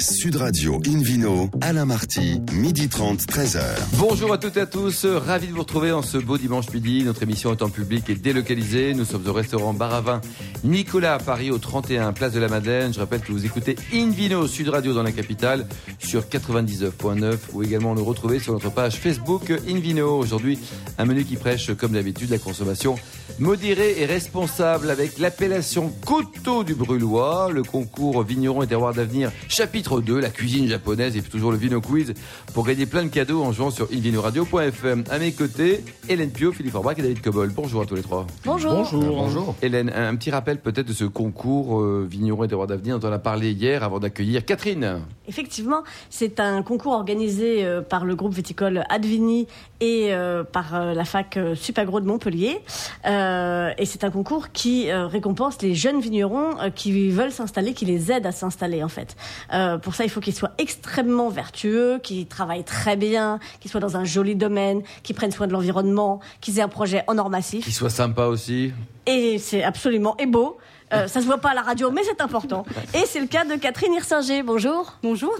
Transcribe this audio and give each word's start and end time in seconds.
Sud 0.00 0.36
Radio 0.36 0.80
Invino, 0.86 1.50
Alain 1.60 1.84
Marty, 1.84 2.40
midi 2.52 2.88
30, 2.88 3.20
13h. 3.22 3.60
Bonjour 3.94 4.32
à 4.32 4.38
toutes 4.38 4.56
et 4.56 4.60
à 4.60 4.66
tous, 4.66 5.04
ravi 5.06 5.48
de 5.48 5.52
vous 5.52 5.58
retrouver 5.60 5.90
en 5.90 6.02
ce 6.02 6.18
beau 6.18 6.38
dimanche 6.38 6.70
midi. 6.72 7.02
Notre 7.02 7.24
émission 7.24 7.50
est 7.52 7.62
en 7.62 7.68
public 7.68 8.08
et 8.08 8.14
délocalisée. 8.14 8.94
Nous 8.94 9.04
sommes 9.04 9.26
au 9.26 9.32
restaurant 9.32 9.74
Baravin 9.74 10.20
Nicolas 10.62 11.14
à 11.14 11.18
Paris 11.18 11.50
au 11.50 11.58
31 11.58 12.12
Place 12.12 12.32
de 12.32 12.38
la 12.38 12.48
Madeleine. 12.48 12.94
Je 12.94 13.00
rappelle 13.00 13.22
que 13.22 13.32
vous 13.32 13.44
écoutez 13.44 13.74
Invino 13.92 14.46
Sud 14.46 14.68
Radio 14.68 14.94
dans 14.94 15.02
la 15.02 15.10
capitale 15.10 15.66
sur 15.98 16.22
99.9 16.22 17.36
ou 17.52 17.64
également 17.64 17.94
le 17.94 18.02
retrouver 18.02 18.38
sur 18.38 18.52
notre 18.52 18.70
page 18.70 18.96
Facebook 18.96 19.52
Invino. 19.68 20.16
Aujourd'hui, 20.16 20.60
un 20.98 21.06
menu 21.06 21.24
qui 21.24 21.34
prêche 21.34 21.74
comme 21.74 21.92
d'habitude 21.92 22.30
la 22.30 22.38
consommation 22.38 22.96
modérée 23.40 24.00
et 24.00 24.06
responsable 24.06 24.90
avec 24.90 25.18
l'appellation 25.18 25.92
Coteau 26.06 26.62
du 26.62 26.74
Brulois, 26.74 27.50
le 27.52 27.62
concours 27.64 28.22
Vigneron 28.22 28.62
et 28.62 28.66
Terroir 28.68 28.94
d'avenir 28.94 29.32
chapitre 29.48 29.87
2, 29.96 30.20
la 30.20 30.28
cuisine 30.28 30.68
japonaise 30.68 31.16
et 31.16 31.22
puis 31.22 31.30
toujours 31.30 31.50
le 31.50 31.56
Vino 31.56 31.80
Quiz 31.80 32.12
pour 32.52 32.66
gagner 32.66 32.86
plein 32.86 33.04
de 33.04 33.08
cadeaux 33.08 33.42
en 33.42 33.52
jouant 33.52 33.70
sur 33.70 33.88
invinoradio.fm. 33.90 35.04
À 35.10 35.18
mes 35.18 35.32
côtés, 35.32 35.82
Hélène 36.08 36.30
Pio, 36.30 36.52
Philippe 36.52 36.74
Orbach 36.74 36.98
et 36.98 37.02
David 37.02 37.22
Cobol. 37.22 37.50
Bonjour 37.54 37.82
à 37.82 37.86
tous 37.86 37.94
les 37.94 38.02
trois. 38.02 38.26
Bonjour. 38.44 38.72
Bonjour. 38.72 39.02
Bonjour. 39.02 39.54
Hélène, 39.62 39.90
un 39.94 40.14
petit 40.16 40.30
rappel 40.30 40.58
peut-être 40.58 40.86
de 40.86 40.92
ce 40.92 41.04
concours 41.04 41.80
euh, 41.80 42.06
Vigneron 42.08 42.44
et 42.44 42.48
Terroir 42.48 42.66
d'avenir 42.66 42.98
dont 42.98 43.08
on 43.08 43.12
a 43.12 43.18
parlé 43.18 43.52
hier 43.52 43.82
avant 43.82 43.98
d'accueillir 43.98 44.44
Catherine. 44.44 45.00
Effectivement, 45.26 45.82
c'est 46.10 46.40
un 46.40 46.62
concours 46.62 46.92
organisé 46.92 47.64
euh, 47.64 47.80
par 47.80 48.04
le 48.04 48.14
groupe 48.14 48.34
viticole 48.34 48.84
Advini 48.90 49.46
et 49.80 50.08
euh, 50.12 50.44
par 50.44 50.74
euh, 50.74 50.94
la 50.94 51.04
fac 51.04 51.36
euh, 51.36 51.54
Supagro 51.54 52.00
de 52.00 52.06
Montpellier. 52.06 52.60
Euh, 53.06 53.70
et 53.78 53.86
c'est 53.86 54.04
un 54.04 54.10
concours 54.10 54.50
qui 54.52 54.90
euh, 54.90 55.06
récompense 55.06 55.62
les 55.62 55.74
jeunes 55.74 56.00
vignerons 56.00 56.60
euh, 56.60 56.70
qui 56.70 57.10
veulent 57.10 57.32
s'installer, 57.32 57.74
qui 57.74 57.84
les 57.84 58.10
aide 58.12 58.26
à 58.26 58.32
s'installer 58.32 58.82
en 58.82 58.88
fait. 58.88 59.16
Euh, 59.52 59.77
pour 59.78 59.94
ça, 59.94 60.04
il 60.04 60.10
faut 60.10 60.20
qu'ils 60.20 60.34
soient 60.34 60.52
extrêmement 60.58 61.28
vertueux, 61.28 61.98
qu'ils 62.02 62.26
travaillent 62.26 62.64
très 62.64 62.96
bien, 62.96 63.38
qu'ils 63.60 63.70
soient 63.70 63.80
dans 63.80 63.96
un 63.96 64.04
joli 64.04 64.34
domaine, 64.34 64.82
qu'ils 65.02 65.16
prennent 65.16 65.32
soin 65.32 65.46
de 65.46 65.52
l'environnement, 65.52 66.20
qu'ils 66.40 66.58
aient 66.58 66.62
un 66.62 66.68
projet 66.68 67.02
en 67.06 67.18
or 67.18 67.30
massif. 67.30 67.64
Qui 67.64 67.72
soit 67.72 67.90
sympa 67.90 68.24
aussi. 68.24 68.72
Et 69.06 69.38
c'est 69.38 69.62
absolument 69.62 70.16
et 70.18 70.26
beau. 70.26 70.58
Euh, 70.92 71.06
ça 71.06 71.20
se 71.20 71.26
voit 71.26 71.38
pas 71.38 71.50
à 71.50 71.54
la 71.54 71.62
radio, 71.62 71.90
mais 71.90 72.02
c'est 72.04 72.20
important. 72.20 72.64
Et 72.94 73.04
c'est 73.06 73.20
le 73.20 73.26
cas 73.26 73.44
de 73.44 73.54
Catherine 73.56 73.92
Hirsinger. 73.94 74.42
Bonjour. 74.42 74.94
Bonjour. 75.02 75.34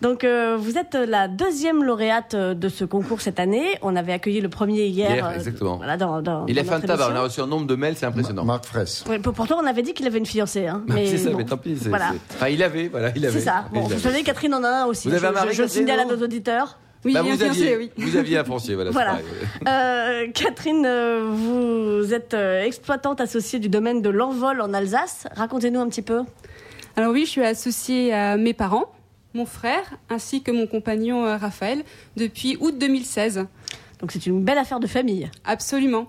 Donc, 0.00 0.24
euh, 0.24 0.56
vous 0.58 0.78
êtes 0.78 0.94
la 0.94 1.28
deuxième 1.28 1.82
lauréate 1.84 2.34
euh, 2.34 2.54
de 2.54 2.68
ce 2.68 2.84
concours 2.84 3.20
cette 3.20 3.40
année. 3.40 3.78
On 3.82 3.96
avait 3.96 4.12
accueilli 4.12 4.40
le 4.40 4.48
premier 4.48 4.86
hier. 4.86 5.10
Hier, 5.10 5.26
euh, 5.26 5.34
exactement. 5.34 5.76
voilà, 5.76 5.96
dans, 5.96 6.22
dans, 6.22 6.46
Il 6.46 6.54
fait 6.54 6.68
un 6.70 6.74
notre 6.76 6.86
tabac, 6.86 7.08
on 7.12 7.16
a 7.16 7.22
reçu 7.22 7.40
un 7.40 7.46
nombre 7.46 7.66
de 7.66 7.74
mails, 7.74 7.96
c'est 7.96 8.06
impressionnant. 8.06 8.44
Marc 8.44 8.64
Fraisse. 8.64 9.04
Pourtant, 9.22 9.58
on 9.62 9.66
avait 9.66 9.82
dit 9.82 9.92
qu'il 9.94 10.06
avait 10.06 10.18
une 10.18 10.26
fiancée. 10.26 10.66
Hein, 10.66 10.82
Bah, 10.86 10.94
c'est 11.04 11.18
ça, 11.18 11.30
bon, 11.30 11.38
mais 11.38 11.44
tant 11.44 11.56
pis. 11.56 11.74
Voilà. 11.74 12.12
Enfin, 12.34 12.48
il 12.48 12.62
avait, 12.62 12.88
voilà, 12.88 13.10
il 13.14 13.26
avait. 13.26 13.38
C'est 13.38 13.44
ça. 13.44 13.64
Bon, 13.72 13.80
vous 13.80 13.98
savez, 13.98 14.22
Catherine 14.22 14.54
en 14.54 14.64
a 14.64 14.68
un 14.68 14.84
aussi. 14.86 15.08
Vous 15.08 15.14
avez 15.14 15.22
je, 15.22 15.26
un 15.26 15.32
mari, 15.32 15.48
je, 15.50 15.54
je 15.56 15.62
le 15.62 15.68
signale 15.68 16.00
à 16.00 16.04
nos 16.04 16.22
auditeurs. 16.22 16.78
Oui, 17.04 17.12
Bah, 17.12 17.22
bien 17.22 17.32
vous, 17.34 17.38
fiancé, 17.38 17.60
aviez, 17.72 17.76
oui. 17.76 17.90
vous 17.96 18.16
aviez 18.16 18.38
un 18.38 18.44
foncier, 18.44 18.74
voilà. 18.74 18.90
Voilà. 18.92 19.18
Euh, 19.68 20.26
Catherine, 20.34 20.84
euh, 20.84 21.28
vous 21.30 22.12
êtes 22.12 22.34
euh, 22.34 22.64
exploitante 22.64 23.20
associée 23.20 23.58
du 23.58 23.68
domaine 23.68 24.02
de 24.02 24.08
l'envol 24.10 24.60
en 24.60 24.74
Alsace. 24.74 25.26
Racontez-nous 25.36 25.80
un 25.80 25.88
petit 25.88 26.02
peu. 26.02 26.22
Alors 26.96 27.12
oui, 27.12 27.24
je 27.24 27.30
suis 27.30 27.44
associée 27.44 28.12
à 28.12 28.36
mes 28.36 28.52
parents, 28.54 28.92
mon 29.34 29.46
frère, 29.46 29.82
ainsi 30.10 30.42
que 30.42 30.50
mon 30.50 30.66
compagnon 30.66 31.24
euh, 31.24 31.36
Raphaël, 31.36 31.84
depuis 32.16 32.56
août 32.60 32.76
2016. 32.76 33.46
Donc, 34.00 34.10
c'est 34.12 34.26
une 34.26 34.42
belle 34.42 34.58
affaire 34.58 34.80
de 34.80 34.86
famille. 34.86 35.28
Absolument. 35.44 36.08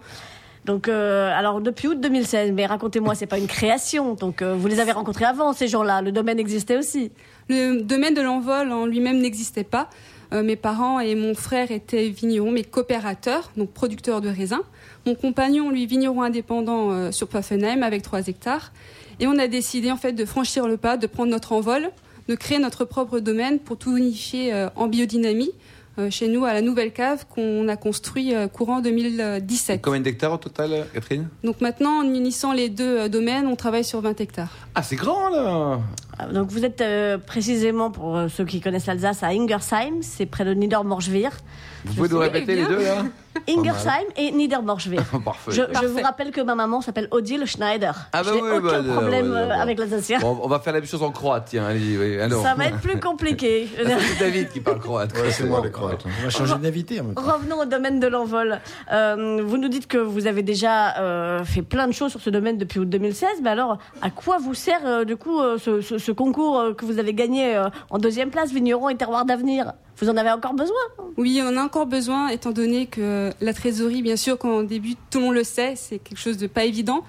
Donc, 0.66 0.88
euh, 0.88 1.32
alors 1.36 1.62
depuis 1.62 1.88
août 1.88 2.00
2016, 2.00 2.52
mais 2.52 2.66
racontez-moi, 2.66 3.16
c'est 3.16 3.26
pas 3.28 3.38
une 3.40 3.48
création. 3.48 4.14
Donc, 4.16 4.42
euh, 4.42 4.54
vous 4.56 4.68
les 4.68 4.80
avez 4.80 4.92
rencontrés 4.92 5.26
avant, 5.26 5.54
ces 5.54 5.68
gens-là. 5.68 6.02
Le 6.02 6.12
domaine 6.12 6.40
existait 6.40 6.78
aussi. 6.78 7.12
Le 7.48 7.82
domaine 7.82 8.14
de 8.14 8.22
l'envol 8.22 8.72
en 8.72 8.86
lui-même 8.86 9.20
n'existait 9.20 9.64
pas. 9.64 9.90
Euh, 10.32 10.44
mes 10.44 10.56
parents 10.56 11.00
et 11.00 11.16
mon 11.16 11.34
frère 11.34 11.72
étaient 11.72 12.10
vignerons, 12.10 12.52
mais 12.52 12.64
coopérateurs, 12.64 13.52
donc 13.58 13.72
producteurs 13.72 14.22
de 14.22 14.30
raisins. 14.30 14.62
Mon 15.06 15.16
compagnon, 15.16 15.72
lui, 15.72 15.86
vigneron 15.86 16.22
indépendant 16.22 16.92
euh, 16.92 17.12
sur 17.12 17.28
Pfaffenheim 17.28 17.82
avec 17.82 18.04
3 18.04 18.28
hectares. 18.28 18.72
Et 19.20 19.28
on 19.28 19.38
a 19.40 19.48
décidé 19.48 19.92
en 19.92 19.98
fait 19.98 20.14
de 20.14 20.26
franchir 20.26 20.68
le 20.68 20.78
pas, 20.78 20.98
de 20.98 21.08
prendre 21.08 21.32
notre 21.32 21.52
envol, 21.52 21.90
de 22.28 22.36
créer 22.36 22.60
notre 22.60 22.86
propre 22.86 23.20
domaine 23.20 23.60
pour 23.60 23.78
tout 23.78 23.98
unifier 23.98 24.54
euh, 24.54 24.70
en 24.76 24.88
biodynamie 24.88 25.52
chez 26.12 26.30
nous 26.30 26.46
à 26.46 26.54
la 26.54 26.62
nouvelle 26.62 26.94
cave 26.94 27.26
qu'on 27.28 27.68
a 27.68 27.76
construit 27.76 28.34
courant 28.54 28.80
2017. 28.80 29.82
Combien 29.82 30.00
d'hectares 30.00 30.32
au 30.32 30.38
total, 30.38 30.88
Catherine? 30.94 31.28
Donc 31.44 31.60
maintenant, 31.60 32.00
en 32.00 32.04
unissant 32.04 32.54
les 32.54 32.70
deux 32.70 33.10
domaines, 33.10 33.48
on 33.48 33.58
travaille 33.58 33.84
sur 33.84 34.00
20 34.00 34.22
hectares. 34.22 34.56
Ah, 34.76 34.82
c'est 34.82 34.96
grand 34.96 35.28
là 35.28 35.82
Donc, 36.32 36.50
vous 36.50 36.66
êtes 36.66 36.82
euh, 36.82 37.18
précisément, 37.18 37.92
pour 37.92 38.18
euh, 38.18 38.28
ceux 38.28 38.46
qui 38.46 38.62
connaissent 38.62 38.86
l'Alsace, 38.88 39.24
à 39.24 39.28
Ingersheim, 39.28 40.02
c'est 40.02 40.26
près 40.26 40.46
de 40.46 40.54
Niedermorschwihr. 40.54 41.32
Vous 41.86 41.94
pouvez 41.94 42.10
nous 42.10 42.20
répéter 42.20 42.56
les 42.56 42.66
deux 42.66 42.84
là 42.84 43.04
Ingersheim 43.48 44.06
et 44.18 44.32
Niedermorschwihr. 44.32 45.02
Parfait. 45.26 45.52
Je, 45.52 45.86
vous 45.88 46.02
rappelle 46.02 46.32
que 46.32 46.42
ma 46.42 46.56
maman 46.56 46.82
s'appelle 46.82 47.08
Odile 47.12 47.46
Schneider. 47.46 47.96
Ah 48.12 48.22
bah 48.22 48.32
oui, 48.34 48.42
aucun 48.42 48.82
bah, 48.82 48.94
problème 48.94 49.32
ouais, 49.32 49.38
euh, 49.38 49.52
avec 49.52 49.80
l'alsacien. 49.80 50.20
Bon, 50.20 50.38
on 50.44 50.48
va 50.48 50.60
faire 50.60 50.74
la 50.74 50.80
même 50.80 50.90
chose 50.90 51.04
en 51.04 51.12
croate, 51.12 51.46
tiens, 51.50 51.66
allez, 51.66 51.98
oui, 51.98 52.20
alors. 52.20 52.44
Ça 52.44 52.56
va 52.56 52.66
être 52.66 52.80
plus 52.80 53.00
compliqué. 53.00 53.70
Ah, 53.80 53.92
C'est 54.00 54.20
David 54.20 54.50
qui 54.50 54.60
parle 54.60 54.80
croate. 54.80 55.14
Ouais, 55.14 55.32
c'est 55.32 55.46
moi 55.46 55.62
les 55.64 55.72
Croates. 55.72 56.04
On 56.06 56.24
va 56.24 56.30
changer 56.30 56.56
d'invité. 56.56 57.02
Revenons 57.16 57.62
au 57.62 57.66
domaine 57.66 58.00
de 58.00 58.08
l'envol. 58.08 58.60
Euh, 58.92 59.42
vous 59.46 59.58
nous 59.58 59.70
dites 59.70 59.88
que 59.88 59.98
vous 59.98 60.28
avez 60.28 60.44
déjà 60.44 60.98
euh, 60.98 61.44
fait 61.46 61.62
plein 61.62 61.88
de 61.88 61.94
choses 61.94 62.12
sur 62.12 62.20
ce 62.22 62.30
domaine 62.30 62.58
depuis 62.58 62.80
août 62.80 62.90
2016. 62.90 63.30
Mais 63.42 63.52
alors, 63.52 63.78
à 64.02 64.10
quoi 64.10 64.38
vous 64.38 64.54
sert 64.54 64.82
euh, 64.86 65.06
du 65.06 65.16
coup 65.16 65.40
euh, 65.40 65.58
ce, 65.58 65.80
ce- 65.82 66.09
ce 66.10 66.14
concours 66.14 66.60
euh, 66.60 66.74
que 66.74 66.86
vous 66.86 66.98
avez 66.98 67.14
gagné 67.14 67.56
euh, 67.56 67.70
en 67.92 68.00
deuxième 68.00 68.32
place, 68.32 68.52
Vigneron 68.52 68.90
et 68.90 68.96
Terroir 68.96 69.26
d'avenir 69.26 69.74
Vous 69.98 70.10
en 70.10 70.18
avez 70.18 70.32
encore 70.32 70.54
besoin 70.54 70.76
Oui, 71.18 71.40
on 71.44 71.50
en 71.50 71.58
a 71.58 71.64
encore 71.64 71.86
besoin, 71.86 72.30
étant 72.30 72.52
donné 72.52 72.88
que 72.88 73.30
la 73.42 73.54
trésorerie, 73.54 74.02
bien 74.02 74.16
sûr, 74.16 74.38
quand 74.40 74.50
on 74.50 74.64
débute, 74.64 74.98
tout 75.12 75.20
le 75.20 75.26
monde 75.26 75.36
le 75.36 75.44
sait, 75.44 75.74
c'est 75.76 76.00
quelque 76.00 76.18
chose 76.18 76.38
de 76.38 76.48
pas 76.48 76.66
évident. 76.66 77.04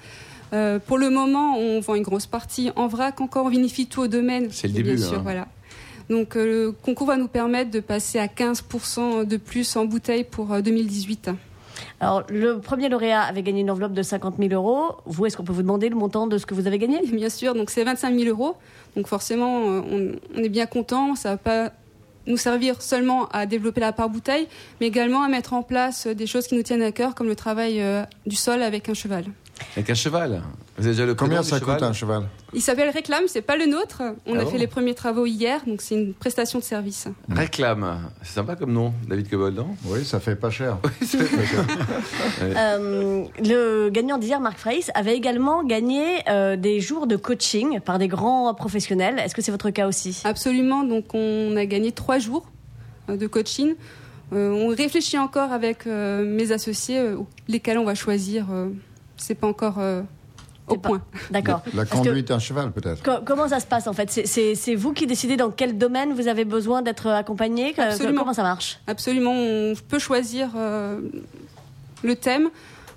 Euh, 0.53 0.79
pour 0.79 0.99
le 0.99 1.09
moment, 1.09 1.57
on 1.57 1.81
vend 1.81 1.95
une 1.95 2.03
grosse 2.03 2.27
partie 2.27 2.71
en 2.77 2.89
vrac, 2.89 3.21
encore 3.23 3.47
on 3.47 3.49
vinifie 3.49 3.87
tout 3.87 4.03
au 4.03 4.09
domaine. 4.09 4.49
C'est 4.51 4.69
le 4.69 4.75
bien 4.75 4.83
début, 4.83 4.99
sûr, 4.99 5.19
hein. 5.19 5.23
voilà. 5.23 5.49
Donc 6.11 6.37
euh, 6.37 6.67
le 6.67 6.73
concours 6.73 7.07
va 7.07 7.17
nous 7.17 7.29
permettre 7.29 7.71
de 7.71 7.81
passer 7.81 8.19
à 8.19 8.27
15% 8.27 9.25
de 9.25 9.37
plus 9.37 9.77
en 9.77 9.87
bouteille 9.87 10.25
pour 10.25 10.53
euh, 10.53 10.61
2018. 10.61 11.31
Alors, 12.01 12.23
le 12.29 12.61
premier 12.61 12.89
lauréat 12.89 13.23
avait 13.23 13.43
gagné 13.43 13.61
une 13.61 13.71
enveloppe 13.71 13.93
de 13.93 14.03
50 14.03 14.37
000 14.39 14.53
euros. 14.53 14.97
Vous, 15.07 15.27
est-ce 15.27 15.37
qu'on 15.37 15.45
peut 15.45 15.53
vous 15.53 15.63
demander 15.63 15.89
le 15.89 15.97
montant 15.97 16.27
de 16.27 16.39
ce 16.39 16.47
que 16.47 16.55
vous 16.55 16.67
avez 16.67 16.79
gagné? 16.79 17.01
Bien 17.07 17.29
sûr, 17.29 17.55
donc 17.55 17.71
c'est 17.71 17.85
25 17.85 18.15
000 18.19 18.29
euros. 18.29 18.57
Donc 18.97 19.07
forcément, 19.07 19.69
euh, 19.69 20.17
on, 20.35 20.43
est 20.43 20.49
bien 20.49 20.67
content. 20.67 21.15
Ça 21.15 21.31
va 21.31 21.37
pas 21.37 21.73
nous 22.27 22.37
servir 22.37 22.83
seulement 22.83 23.29
à 23.29 23.47
développer 23.47 23.81
la 23.81 23.93
part 23.93 24.09
bouteille, 24.09 24.47
mais 24.81 24.87
également 24.87 25.23
à 25.23 25.29
mettre 25.29 25.53
en 25.53 25.63
place 25.63 26.07
des 26.07 26.27
choses 26.27 26.47
qui 26.47 26.55
nous 26.55 26.63
tiennent 26.63 26.83
à 26.83 26.93
cœur, 26.93 27.15
comme 27.15 27.29
le 27.29 27.37
travail 27.37 27.81
euh, 27.81 28.05
du 28.27 28.37
sol 28.37 28.63
avec 28.63 28.89
un 28.89 28.95
cheval. 28.95 29.25
Avec 29.77 29.91
un 29.91 29.95
cheval. 29.95 30.43
Vous 30.79 30.87
avez 30.87 30.95
déjà 30.95 31.07
le 31.07 31.15
Combien 31.15 31.43
ça 31.43 31.61
coûte 31.61 31.83
un 31.83 31.93
cheval 31.93 32.25
Il 32.53 32.61
s'appelle 32.63 32.89
Réclame, 32.89 33.25
c'est 33.27 33.43
pas 33.43 33.57
le 33.57 33.67
nôtre. 33.67 34.03
On 34.27 34.35
Ah 34.35 34.41
a 34.41 34.45
bon 34.45 34.51
fait 34.51 34.59
les 34.59 34.67
premiers 34.67 34.95
travaux 34.95 35.27
hier, 35.27 35.61
donc 35.67 35.81
c'est 35.83 35.95
une 35.95 36.15
prestation 36.15 36.59
de 36.59 36.65
service. 36.65 37.07
Réclame. 37.29 38.11
C'est 38.23 38.35
sympa 38.35 38.57
comme 38.57 38.73
nom, 38.73 38.93
David 39.09 39.29
Cobol, 39.29 39.53
non? 39.55 39.77
Oui, 39.85 40.05
ça 40.05 40.21
fait 40.21 40.37
pas 40.37 40.51
cher. 40.51 40.79
Euh, 42.43 43.25
le 43.45 43.91
gagnant 43.91 44.19
d'hier, 44.19 44.41
Marc 44.41 44.59
Freiss, 44.59 44.91
avait 44.95 45.15
également 45.15 45.63
gagné 45.65 46.03
euh, 46.29 46.57
des 46.57 46.81
jours 46.81 47.07
de 47.07 47.17
coaching 47.17 47.81
par 47.81 47.99
des 47.99 48.09
grands 48.09 48.53
professionnels. 48.55 49.19
Est-ce 49.19 49.35
que 49.35 49.43
c'est 49.43 49.51
votre 49.53 49.71
cas 49.71 49.87
aussi? 49.87 50.21
Absolument, 50.25 50.85
donc 50.85 51.15
on 51.15 51.57
a 51.57 51.67
gagné 51.67 51.93
trois 51.93 52.19
jours 52.19 52.47
euh, 53.09 53.17
de 53.17 53.27
coaching. 53.27 53.75
Euh, 54.33 54.51
on 54.53 54.69
réfléchit 54.69 55.19
encore 55.19 55.53
avec 55.53 55.87
euh, 55.87 56.25
mes 56.25 56.53
associés 56.53 56.99
euh, 56.99 57.17
lesquels 57.49 57.79
on 57.79 57.85
va 57.85 57.95
choisir. 57.95 58.47
Euh, 59.21 59.25
c'est 59.27 59.35
pas 59.35 59.47
encore 59.47 59.77
euh, 59.79 60.03
au 60.69 60.77
pas- 60.77 60.89
point. 60.89 61.03
D'accord. 61.31 61.63
La 61.75 61.85
Parce 61.85 62.01
que- 62.01 62.09
conduite 62.09 62.29
d'un 62.29 62.39
cheval 62.39 62.73
peut-être. 62.73 63.03
Co- 63.03 63.23
comment 63.25 63.49
ça 63.49 63.61
se 63.61 63.67
passe 63.67 63.87
en 63.87 63.93
fait? 63.93 64.11
C'est- 64.11 64.75
vous 64.75 64.93
qui 64.93 65.07
décidez 65.07 65.37
dans 65.37 65.51
quel 65.51 65.79
domaine 65.79 66.13
vous 66.15 66.29
avez 66.29 66.45
besoin 66.45 66.83
d'être 66.83 67.07
accompagné? 67.09 67.73
Que- 67.73 67.83
Absolument. 67.83 68.21
Comment 68.21 68.35
ça 68.35 68.43
marche? 68.43 68.79
Absolument, 68.87 69.33
on 69.35 69.75
peut 69.89 69.99
choisir 69.99 70.51
euh, 70.57 71.01
le 72.03 72.17
thème. 72.17 72.49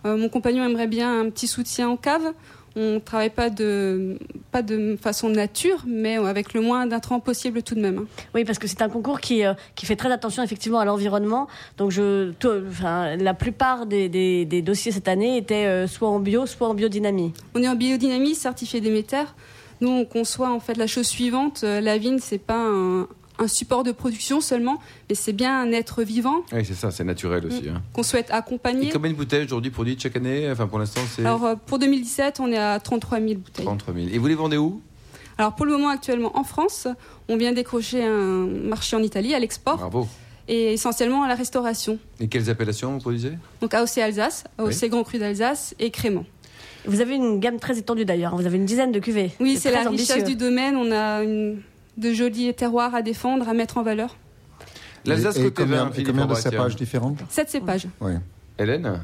Euh, 0.06 0.18
mon 0.18 0.28
compagnon 0.30 0.66
aimerait 0.66 0.88
bien 0.88 1.22
un 1.22 1.30
petit 1.30 1.48
soutien 1.48 1.88
en 1.90 1.96
cave. 1.98 2.34
On 2.76 2.94
ne 2.96 3.00
travaille 3.00 3.30
pas 3.30 3.52
de, 3.52 4.18
pas 4.52 4.64
de 4.64 4.98
façon 5.00 5.30
nature, 5.30 5.84
mais 5.86 6.16
avec 6.18 6.56
le 6.56 6.62
moins 6.62 6.88
d'intrants 6.88 7.20
possible 7.20 7.62
tout 7.62 7.76
de 7.76 7.82
même. 7.82 8.00
hein. 8.00 8.06
Oui, 8.34 8.46
parce 8.46 8.58
que 8.58 8.68
c'est 8.68 8.82
un 8.82 8.90
concours 8.90 9.20
qui, 9.22 9.46
euh, 9.46 9.54
qui 9.76 9.86
fait 9.86 9.96
très 9.96 10.12
attention 10.12 10.42
effectivement 10.42 10.80
à 10.80 10.86
l'environnement. 10.86 11.48
Donc 11.78 11.92
je, 11.92 12.32
enfin, 12.70 13.16
la 13.16 13.36
plupart 13.36 13.86
des, 13.86 14.10
des- 14.10 14.46
des 14.46 14.62
dossiers 14.64 14.92
cette 14.92 15.08
année 15.08 15.38
étaient 15.38 15.66
euh, 15.68 15.86
soit 15.88 16.10
en 16.10 16.20
bio, 16.20 16.48
soit 16.48 16.68
en 16.68 16.74
biodynamie. 16.74 17.32
On 17.54 17.62
est 17.62 17.68
en 17.68 17.76
biodynamie, 17.76 18.34
certifié 18.34 18.82
Déméter. 18.82 19.26
Nous, 19.82 19.90
on 19.90 20.06
conçoit 20.06 20.50
en 20.52 20.60
fait 20.60 20.76
la 20.78 20.88
chose 20.88 21.06
suivante. 21.08 21.62
Euh, 21.64 21.80
La 21.82 21.98
vigne, 22.00 22.18
c'est 22.20 22.38
pas 22.38 22.58
un, 22.58 23.08
un 23.40 23.48
support 23.48 23.84
de 23.84 23.92
production 23.92 24.42
seulement, 24.42 24.80
mais 25.10 25.16
c'est 25.16 25.34
bien 25.34 25.60
un 25.60 25.72
être 25.72 26.04
vivant 26.04 26.44
Oui, 26.52 26.64
c'est 26.66 26.74
ça, 26.76 26.92
c'est 26.92 27.04
naturel 27.04 27.46
aussi. 27.46 27.68
hein. 27.70 27.82
qu'on 27.94 28.04
souhaite 28.04 28.30
Et 28.30 28.34
accompagner. 28.34 28.90
combien 28.92 29.12
de 29.12 29.16
bouteilles 29.18 29.46
aujourd'hui 29.46 29.72
produites 29.72 30.02
chaque 30.02 30.16
année? 30.16 30.50
Enfin, 30.52 30.68
pour 30.68 30.80
l'instant, 30.80 31.02
c'est 31.16 31.22
Alors, 31.26 31.44
euh, 31.46 31.56
pour 31.56 31.80
2017, 31.80 32.40
on 32.40 32.52
est 32.52 32.58
à 32.58 32.80
33 32.80 33.20
000 33.20 33.34
bouteilles. 33.40 33.66
33 33.66 33.94
000. 33.94 34.08
Et 34.12 34.18
vous 34.18 34.28
les 34.28 34.36
vendez 34.36 34.58
où? 34.58 34.82
Alors 35.40 35.56
pour 35.56 35.66
le 35.66 35.72
moment 35.72 35.90
actuellement 35.90 36.38
en 36.38 36.44
France, 36.44 36.88
on 37.28 37.38
vient 37.38 37.54
décrocher 37.54 38.04
un 38.06 38.46
marché 38.46 38.96
en 38.96 39.02
Italie 39.02 39.34
à 39.34 39.40
l'export 39.40 39.78
Bravo. 39.78 40.08
et 40.48 40.74
essentiellement 40.74 41.24
à 41.24 41.28
la 41.28 41.34
restauration. 41.34 41.98
Et 42.20 42.28
quelles 42.28 42.52
appellations 42.52 42.92
vous 42.94 43.00
produisez? 43.00 43.32
Donc 43.60 43.74
AOC 43.74 43.98
Alsace, 43.98 44.44
AOC 44.60 44.90
Grand 44.90 45.04
Cru 45.04 45.18
d'Alsace 45.18 45.74
et 45.80 45.90
Crément. 45.90 46.26
Vous 46.86 47.02
avez 47.02 47.16
une 47.16 47.40
gamme 47.40 47.60
très 47.60 47.80
étendue 47.80 48.06
d'ailleurs. 48.06 48.36
Vous 48.36 48.46
avez 48.46 48.58
une 48.58 48.66
dizaine 48.66 48.92
de 48.92 49.00
cuvées. 49.00 49.32
Oui, 49.40 49.58
c'est 49.60 49.72
la 49.72 49.90
richesse 49.90 50.12
ambitieux. 50.12 50.24
du 50.24 50.36
domaine. 50.36 50.76
On 50.76 50.92
a 50.92 51.24
une- 51.24 51.62
de 51.98 52.14
jolis 52.14 52.54
terroirs 52.54 52.96
à 52.96 53.02
défendre, 53.02 53.48
à 53.48 53.54
mettre 53.54 53.78
en 53.78 53.84
valeur. 53.84 54.16
L'Alsace 55.06 55.38
Et- 55.38 55.42
et 55.42 55.44
côté 55.44 55.64
combien, 55.64 55.84
vin, 55.86 55.90
et 55.90 55.94
Philippe 55.94 56.08
combien 56.10 56.26
de 56.28 56.34
cépages 56.36 56.76
différents 56.76 57.16
Sept 57.30 57.50
cépages. 57.50 57.88
Oui. 58.02 58.14
Hélène 58.58 59.02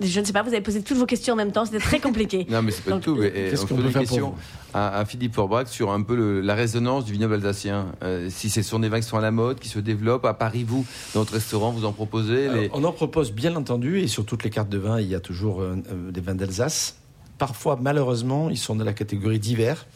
Je 0.00 0.18
ne 0.20 0.24
sais 0.24 0.32
pas, 0.32 0.42
vous 0.42 0.48
avez 0.48 0.62
posé 0.62 0.82
toutes 0.82 0.96
vos 0.96 1.06
questions 1.06 1.34
en 1.34 1.36
même 1.36 1.52
temps. 1.52 1.64
C'était 1.66 1.78
très 1.78 2.00
compliqué. 2.00 2.46
Non, 2.50 2.62
mais 2.62 2.72
c'est 2.72 2.82
pas 2.84 2.90
Donc, 2.92 3.00
du 3.00 3.04
tout. 3.04 3.16
mais, 3.16 3.32
eh, 3.34 3.50
qu'est-ce 3.50 3.64
on 3.64 3.66
qu'on 3.66 3.76
peut 3.76 3.82
une 3.82 3.90
faire 3.90 4.02
pour 4.02 4.08
question 4.08 4.34
à, 4.74 4.98
à 4.98 5.04
Philippe 5.04 5.34
Forbrac 5.34 5.68
sur 5.68 5.92
un 5.92 6.02
peu 6.02 6.16
le- 6.16 6.40
la 6.40 6.54
résonance 6.54 7.04
du 7.04 7.12
vignoble 7.12 7.34
alsacien. 7.34 7.92
Euh, 8.02 8.28
si 8.30 8.48
ce 8.50 8.62
sont 8.62 8.78
des 8.80 8.88
vins 8.88 9.00
qui 9.00 9.06
sont 9.06 9.18
à 9.18 9.20
la 9.20 9.30
mode, 9.30 9.60
qui 9.60 9.68
se 9.68 9.78
développent. 9.78 10.24
À 10.24 10.34
Paris, 10.34 10.64
vous, 10.66 10.84
dans 11.14 11.20
votre 11.20 11.34
restaurant, 11.34 11.70
vous 11.70 11.84
en 11.84 11.92
proposez 11.92 12.48
les... 12.48 12.64
Alors, 12.66 12.70
on 12.72 12.84
en 12.84 12.92
propose 12.92 13.30
bien 13.32 13.54
entendu, 13.54 14.00
et 14.00 14.08
sur 14.08 14.24
toutes 14.24 14.42
les 14.44 14.50
cartes 14.50 14.70
de 14.70 14.78
vin, 14.78 14.98
il 15.00 15.06
y 15.08 15.14
a 15.14 15.20
toujours 15.20 15.60
euh, 15.60 15.76
euh, 15.92 16.10
des 16.10 16.20
vins 16.22 16.34
d'Alsace. 16.34 16.96
Parfois, 17.38 17.78
malheureusement, 17.80 18.48
ils 18.50 18.56
sont 18.58 18.74
dans 18.74 18.84
la 18.84 18.92
catégorie 18.94 19.38
d'hiver. 19.38 19.86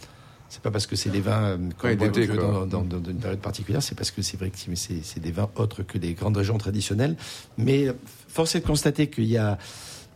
C'est 0.49 0.63
pas 0.63 0.71
parce 0.71 0.87
que 0.87 0.95
c'est 0.97 1.11
des 1.11 1.21
vins 1.21 1.43
euh, 1.43 1.57
qu'on 1.79 1.89
Ouais, 1.89 1.97
dans, 1.97 2.67
dans- 2.67 2.83
dans 2.83 3.11
une 3.11 3.19
période 3.19 3.41
particulière, 3.41 3.83
c'est 3.83 3.95
parce 3.97 4.11
que 4.11 4.23
c'est 4.23 4.37
vrai 4.37 4.51
que 4.51 4.57
c'est- 4.59 5.21
des 5.21 5.33
vins 5.33 5.49
autres 5.57 5.83
que 5.83 5.99
les 5.99 6.15
grandes 6.15 6.37
régions 6.37 6.57
traditionnelles. 6.59 7.17
Mais 7.59 7.89
euh, 7.89 7.93
force 8.29 8.55
est 8.55 8.61
de 8.61 8.67
constater 8.67 9.09
qu'il 9.11 9.25
y 9.25 9.37
a, 9.39 9.59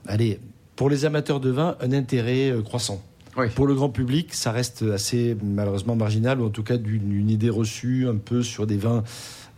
allez, 0.06 0.38
pour 0.77 0.88
les 0.88 1.05
amateurs 1.05 1.41
de 1.41 1.50
vin, 1.50 1.77
un 1.81 1.93
intérêt 1.93 2.50
euh, 2.50 2.62
croissant. 2.62 3.03
Oui. 3.37 3.47
Pour 3.55 3.67
le 3.67 3.75
grand 3.75 3.91
public, 3.91 4.35
ça 4.35 4.50
reste 4.50 4.82
assez 4.82 5.37
malheureusement 5.43 5.94
marginal, 5.97 6.41
ou 6.41 6.47
en 6.47 6.50
tout 6.50 6.65
cas 6.65 6.76
d'une 6.76 7.12
une 7.12 7.31
idée 7.31 7.50
reçue 7.50 8.09
un 8.09 8.17
peu 8.17 8.43
sur 8.43 8.67
des 8.67 8.76
vins 8.76 9.05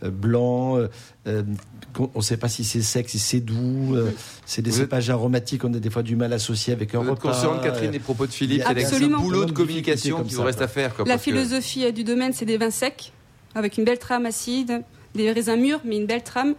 euh, 0.03 0.09
blancs. 0.11 0.77
euh, 0.79 0.87
euh, 1.27 1.43
on 1.99 2.09
ne 2.17 2.21
sait 2.23 2.37
pas 2.37 2.49
si 2.49 2.63
c'est 2.63 2.81
sec, 2.81 3.07
si 3.09 3.19
c'est 3.19 3.39
doux. 3.39 3.95
euh, 3.95 4.11
c'est 4.45 4.61
des 4.61 4.71
Vous 4.71 4.77
êtes- 4.77 4.83
cépages 4.83 5.09
aromatiques, 5.09 5.63
on 5.63 5.73
a 5.73 5.79
des 5.79 5.89
fois 5.89 6.01
du 6.03 6.15
mal 6.15 6.33
à 6.33 6.37
associer 6.37 6.73
avec 6.73 6.93
un 6.95 6.99
Vous 6.99 7.05
êtes 7.05 7.09
repas. 7.19 7.31
consciente, 7.33 7.61
Catherine, 7.63 7.89
euh, 7.89 7.91
des 7.93 7.99
propos 7.99 8.25
de 8.25 8.31
Philippe 8.31 8.63
il 8.69 8.77
y 8.79 8.83
a- 8.83 8.87
C'est 8.89 8.99
ce 8.99 9.05
boulot 9.05 9.45
de 9.45 9.51
communication 9.51 10.17
ça, 10.27 10.35
vous 10.35 10.41
reste 10.43 10.57
quoi. 10.57 10.65
à 10.65 10.69
faire. 10.69 10.95
quoi, 10.95 11.05
La 11.05 11.15
que- 11.17 11.21
philosophie 11.21 11.91
du 11.93 12.03
domaine, 12.03 12.33
c'est 12.33 12.45
des 12.45 12.57
vins 12.57 12.71
secs, 12.71 13.11
avec 13.55 13.77
une 13.77 13.83
belle 13.85 13.99
trame 13.99 14.25
acide, 14.25 14.81
des 15.15 15.31
raisins 15.31 15.55
mûrs, 15.55 15.81
mais 15.85 15.97
une 15.97 16.07
belle 16.07 16.23
trame. 16.23 16.55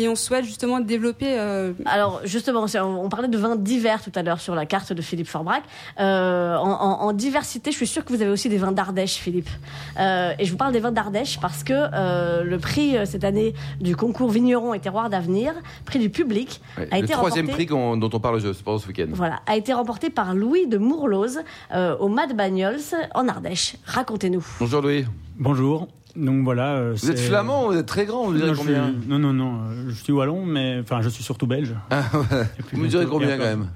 Et 0.00 0.08
on 0.08 0.14
souhaite 0.14 0.46
justement 0.46 0.80
développer. 0.80 1.38
euh, 1.38 1.74
Alors 1.84 2.22
justement, 2.24 2.64
on 2.74 3.08
parlait 3.10 3.28
de 3.28 3.36
vins 3.36 3.54
divers 3.56 4.02
tout 4.02 4.12
à 4.14 4.22
l'heure 4.22 4.40
sur 4.40 4.54
la 4.54 4.64
carte 4.64 4.94
de 4.94 5.02
Philippe 5.02 5.28
Forbrac. 5.28 5.62
Euh, 5.98 6.56
en, 6.56 6.70
en- 6.70 7.00
en 7.02 7.12
diversité, 7.12 7.70
je 7.70 7.76
suis 7.76 7.86
sûre 7.86 8.02
que 8.06 8.12
vous 8.14 8.22
avez 8.22 8.30
aussi 8.30 8.48
des 8.48 8.56
vins 8.56 8.72
d'Ardèche, 8.72 9.16
Philippe. 9.16 9.50
Euh, 9.98 10.32
et 10.38 10.46
je 10.46 10.50
vous 10.52 10.56
parle 10.56 10.72
des 10.72 10.80
vins 10.80 10.90
d'Ardèche 10.90 11.38
parce 11.38 11.62
que 11.64 11.74
euh, 11.74 12.44
le 12.44 12.58
prix 12.58 12.96
cette 13.04 13.24
année 13.24 13.52
du 13.78 13.94
concours 13.94 14.30
Vigneron 14.30 14.72
et 14.72 14.80
Terroir 14.80 15.10
d'avenir, 15.10 15.52
prix 15.84 15.98
du 15.98 16.08
public, 16.08 16.62
Ouais, 16.78 16.88
a 16.90 16.98
le 16.98 17.04
été 17.04 17.12
troisième 17.12 17.44
remporté. 17.46 17.66
prix 17.66 17.98
dont 18.00 18.10
on 18.10 18.20
parle 18.20 18.40
je- 18.40 18.48
pendant 18.62 18.78
ce 18.78 18.86
week-end. 18.86 19.08
Voilà, 19.10 19.40
a 19.46 19.56
été 19.56 19.74
remporté 19.74 20.08
par 20.08 20.34
Louis 20.34 20.66
de 20.66 20.78
Mourlose 20.78 21.40
euh, 21.74 21.94
au 21.98 22.08
Mad 22.08 22.34
Bagnols 22.34 22.78
en 23.14 23.28
Ardèche. 23.28 23.76
Racontez-nous. 23.84 24.46
Bonjour 24.60 24.80
Louis. 24.80 25.04
Bonjour. 25.38 25.88
Donc 26.16 26.44
voilà. 26.44 26.74
euh, 26.74 26.94
Vous 26.96 27.10
êtes 27.10 27.18
flamand, 27.20 27.68
vous 27.68 27.76
êtes 27.76 27.86
très 27.86 28.06
grand, 28.06 28.24
vous 28.26 28.32
non, 28.32 28.38
direz 28.38 28.50
je 28.54 28.58
combien 28.58 28.86
suis- 28.88 29.08
non, 29.08 29.18
non, 29.18 29.32
non. 29.32 29.54
euh, 29.62 29.84
Je 29.90 29.94
suis 30.02 30.12
wallon, 30.12 30.44
mais 30.44 30.78
enfin, 30.82 31.00
je 31.02 31.08
suis 31.08 31.22
surtout 31.24 31.46
belge. 31.46 31.74
Ah, 31.90 32.02
ouais. 32.14 32.46
Vous 32.72 32.80
me 32.80 32.88
direz 32.88 33.06
combien 33.06 33.36
quand 33.38 33.44
même 33.44 33.68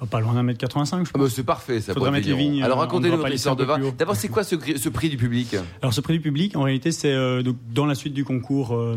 Oh, 0.00 0.06
Pas 0.06 0.20
loin 0.20 0.32
d'un 0.34 0.44
mètre 0.44 0.60
85, 0.60 1.06
je 1.06 1.10
Ah 1.10 1.18
pense. 1.18 1.22
bah, 1.22 1.32
C'est 1.34 1.42
parfait 1.42 1.80
ça. 1.80 1.92
Faudrait 1.92 2.12
mettre 2.12 2.28
les 2.28 2.34
vignes, 2.34 2.62
Alors 2.62 2.78
euh, 2.78 2.82
on 2.82 2.84
racontez-nous 2.84 3.16
votre 3.16 3.32
histoire 3.32 3.56
de 3.56 3.64
vin. 3.64 3.80
D'abord, 3.98 4.14
c'est 4.14 4.28
quoi 4.28 4.44
ce, 4.44 4.54
prix 4.88 5.08
du 5.08 5.16
public 5.16 5.56
Alors 5.82 5.92
ce 5.92 6.00
prix 6.00 6.12
du 6.14 6.20
public, 6.20 6.56
en 6.56 6.62
réalité, 6.62 6.92
c'est 6.92 7.12
euh, 7.12 7.42
dans 7.74 7.84
la 7.86 7.96
suite 7.96 8.14
du 8.14 8.24
concours 8.24 8.74
euh, 8.76 8.96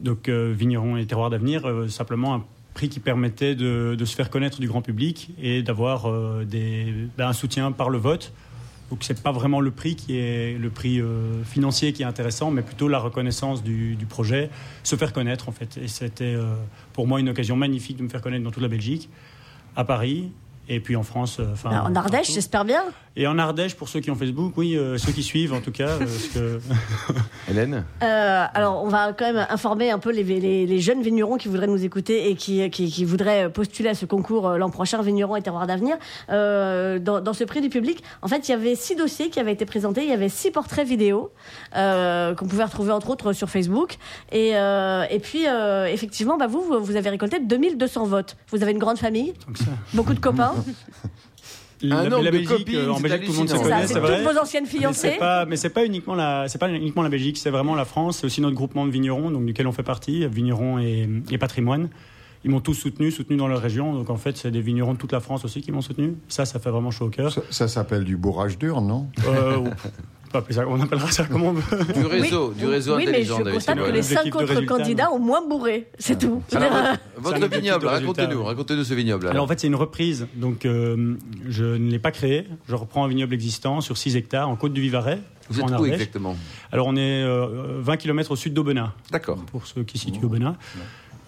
donc 0.00 0.28
euh, 0.28 0.54
vignerons 0.56 0.96
et 0.96 1.04
terroirs 1.06 1.30
d'avenir, 1.30 1.62
simplement 1.88 2.34
un 2.36 2.44
prix 2.74 2.88
qui 2.88 3.00
permettait 3.00 3.54
de, 3.56 3.96
de 3.98 4.04
se 4.04 4.14
faire 4.14 4.30
connaître 4.30 4.60
du 4.60 4.68
grand 4.68 4.80
public 4.80 5.30
et 5.42 5.62
d'avoir 5.62 6.06
des- 6.44 6.94
ben, 7.18 7.26
un 7.28 7.32
soutien 7.32 7.72
par 7.72 7.90
le 7.90 7.98
vote. 7.98 8.32
Donc 8.92 9.04
c'est 9.04 9.22
pas 9.22 9.32
vraiment 9.32 9.62
le 9.62 9.70
prix 9.70 9.96
qui 9.96 10.18
est 10.18 10.58
le 10.58 10.68
prix 10.68 11.00
euh, 11.00 11.42
financier 11.44 11.94
qui 11.94 12.02
est 12.02 12.04
intéressant, 12.04 12.50
mais 12.50 12.60
plutôt 12.60 12.88
la 12.88 12.98
reconnaissance 12.98 13.62
du, 13.64 13.96
projet, 14.06 14.50
se 14.82 14.96
faire 14.96 15.14
connaître 15.14 15.48
en 15.48 15.52
fait. 15.52 15.78
Et 15.82 15.88
c'était 15.88 16.34
euh, 16.34 16.56
pour 16.92 17.06
moi 17.06 17.18
une 17.18 17.30
occasion 17.30 17.56
magnifique 17.56 17.96
de 17.96 18.02
me 18.02 18.10
faire 18.10 18.20
connaître 18.20 18.44
dans 18.44 18.50
toute 18.50 18.62
la 18.62 18.68
Belgique, 18.68 19.08
à 19.76 19.84
Paris. 19.84 20.30
Et 20.74 20.80
puis 20.80 20.96
en 20.96 21.02
France, 21.02 21.36
euh, 21.38 21.44
enfin 21.52 21.82
en 21.82 21.94
Ardèche, 21.94 22.32
j'espère 22.32 22.64
bien. 22.64 22.82
Et 23.14 23.26
en 23.26 23.38
Ardèche, 23.38 23.74
pour 23.74 23.90
ceux 23.90 24.00
qui 24.00 24.10
ont 24.10 24.14
Facebook, 24.14 24.54
oui, 24.56 24.74
euh, 24.74 24.96
ceux 24.96 25.12
qui 25.12 25.22
suivent 25.22 25.52
en 25.52 25.60
tout 25.60 25.70
cas, 25.70 25.98
parce 25.98 26.28
que 26.28 26.58
Hélène 27.50 27.84
Euh, 28.02 28.44
alors, 28.54 28.82
on 28.82 28.88
va 28.88 29.12
quand 29.12 29.30
même 29.30 29.46
informer 29.50 29.90
un 29.90 29.98
peu 29.98 30.10
les, 30.12 30.22
les- 30.24 30.64
les 30.66 30.80
jeunes 30.80 31.02
vignerons 31.02 31.36
qui 31.36 31.48
voudraient 31.48 31.66
nous 31.66 31.84
écouter 31.84 32.30
et 32.30 32.36
qui, 32.36 32.70
qui, 32.70 32.90
qui 32.90 33.04
voudraient 33.04 33.50
postuler 33.52 33.90
à 33.90 33.94
ce 33.94 34.06
concours 34.06 34.48
euh, 34.48 34.56
l'an 34.56 34.70
prochain, 34.70 35.02
Vignerons 35.02 35.36
et 35.36 35.42
Terroirs 35.42 35.66
d'avenir. 35.66 35.96
Euh, 36.30 36.98
dans, 36.98 37.20
dans 37.20 37.34
ce 37.34 37.44
prix 37.44 37.60
du 37.60 37.68
public, 37.68 38.02
en 38.22 38.28
fait, 38.28 38.48
il 38.48 38.52
y 38.52 38.54
avait 38.54 38.74
six 38.76 38.96
dossiers 38.96 39.28
qui 39.28 39.38
avaient 39.40 39.52
été 39.52 39.66
présentés. 39.66 40.04
Il 40.04 40.08
y 40.08 40.14
avait 40.14 40.30
six 40.30 40.50
portraits 40.50 40.88
vidéo 40.88 41.32
euh, 41.76 42.34
qu'on 42.34 42.46
pouvait 42.46 42.64
retrouver 42.64 42.92
entre 42.92 43.10
autres 43.10 43.34
sur 43.34 43.50
Facebook. 43.50 43.96
Et, 44.30 44.52
euh, 44.56 45.04
et 45.10 45.18
puis, 45.18 45.46
euh, 45.46 45.84
effectivement, 45.86 46.38
bah, 46.38 46.46
vous, 46.46 46.64
vous 46.80 46.96
avez 46.96 47.10
récolté 47.10 47.40
2200 47.40 48.06
votes. 48.06 48.36
Vous 48.50 48.62
avez 48.62 48.72
une 48.72 48.78
grande 48.78 48.98
famille, 48.98 49.34
beaucoup 49.92 50.14
de 50.14 50.20
copains. 50.20 50.54
Un 51.84 51.88
la, 52.04 52.08
nombre 52.10 52.22
la 52.22 52.30
de 52.30 52.36
Belgique, 52.36 52.58
copines, 52.58 52.76
euh, 52.76 52.92
en 52.92 53.00
Belgique, 53.00 53.24
tout 53.24 53.32
le 53.32 53.38
monde 53.38 53.48
se 53.48 53.56
connaît, 53.56 53.86
c'est 53.88 53.98
vrai. 53.98 54.22
toutes 54.22 54.32
vos 54.32 54.38
anciennes 54.40 54.62
Mais 54.64 54.70
c'est 54.70 54.78
fiancées. 54.78 55.16
pas, 55.18 55.44
mais 55.46 55.56
c'est 55.56 55.70
pas 55.70 55.84
uniquement 55.84 56.14
la, 56.14 56.46
c'est 56.46 56.58
pas 56.58 56.68
uniquement 56.70 57.02
la 57.02 57.08
Belgique, 57.08 57.36
c'est 57.38 57.50
vraiment 57.50 57.74
la 57.74 57.84
France, 57.84 58.18
c'est 58.18 58.26
aussi 58.26 58.40
notre 58.40 58.54
groupement 58.54 58.86
de 58.86 58.92
vignerons, 58.92 59.32
donc 59.32 59.44
duquel 59.46 59.66
on 59.66 59.72
fait 59.72 59.82
partie, 59.82 60.24
vignerons 60.28 60.78
et, 60.78 61.08
et 61.30 61.38
patrimoine. 61.38 61.88
Ils 62.44 62.50
m'ont 62.50 62.60
tous 62.60 62.74
soutenu, 62.74 63.10
soutenu 63.10 63.36
dans 63.36 63.48
leur 63.48 63.60
région, 63.60 63.94
donc 63.94 64.10
en 64.10 64.16
fait 64.16 64.36
c'est 64.36 64.52
des 64.52 64.60
vignerons 64.60 64.94
de 64.94 64.98
toute 64.98 65.10
la 65.12 65.20
France 65.20 65.44
aussi 65.44 65.60
qui 65.60 65.72
m'ont 65.72 65.80
soutenu. 65.80 66.14
Ça, 66.28 66.44
ça 66.44 66.60
fait 66.60 66.70
vraiment 66.70 66.92
chaud 66.92 67.06
au 67.06 67.10
cœur. 67.10 67.32
Ça, 67.32 67.40
ça 67.50 67.66
s'appelle 67.68 68.04
du 68.04 68.16
bourrage 68.16 68.58
dur, 68.58 68.80
non? 68.80 69.08
Euh, 69.26 69.64
ça- 70.50 70.64
on 70.68 70.80
appellera 70.80 71.10
ça 71.10 71.24
comme 71.24 71.42
on 71.42 71.52
veut. 71.52 71.84
Du 71.94 72.06
réseau, 72.06 72.52
du 72.52 72.66
réseau 72.66 72.96
oui, 72.96 73.04
mais 73.04 73.10
intelligent. 73.12 73.38
je 73.38 73.42
David 73.44 73.54
constate 73.54 73.78
que 73.78 73.90
les 73.90 74.02
cinq 74.02 74.24
de 74.26 74.36
autres 74.36 74.60
candidats 74.62 75.10
ont 75.12 75.18
moins 75.18 75.46
bourré. 75.46 75.88
C'est 75.98 76.18
tout. 76.18 76.42
Alors, 76.54 76.72
votre 77.16 77.46
vignoble, 77.48 77.86
racontez-nous, 77.86 78.38
oui. 78.40 78.46
racontez-nous 78.46 78.84
ce 78.84 78.94
vignoble. 78.94 79.28
Alors 79.28 79.44
en 79.44 79.46
fait 79.48 79.60
c'est 79.60 79.66
une 79.66 79.74
reprise, 79.74 80.26
donc 80.34 80.64
euh, 80.64 81.16
je 81.48 81.64
ne 81.64 81.90
l'ai 81.90 81.98
pas 81.98 82.10
créé. 82.10 82.46
Je 82.68 82.74
reprends 82.74 83.04
un 83.04 83.08
vignoble 83.08 83.34
existant 83.34 83.80
sur 83.80 83.96
6 83.96 84.16
hectares 84.16 84.48
en 84.48 84.56
côte 84.56 84.72
du 84.72 84.80
Vivarais, 84.80 85.20
Vous 85.50 85.60
êtes 85.60 85.70
en 85.70 85.80
où 85.80 85.86
exactement? 85.86 86.36
Alors 86.70 86.86
on 86.86 86.96
est 86.96 87.22
euh, 87.22 87.78
20 87.80 87.96
km 87.96 88.32
au 88.32 88.36
sud 88.36 88.54
d'Aubenas. 88.54 88.92
D'accord. 89.10 89.38
pour 89.50 89.66
ceux 89.66 89.82
qui 89.82 89.98
situent 89.98 90.24
au 90.24 90.28
Benin. 90.28 90.56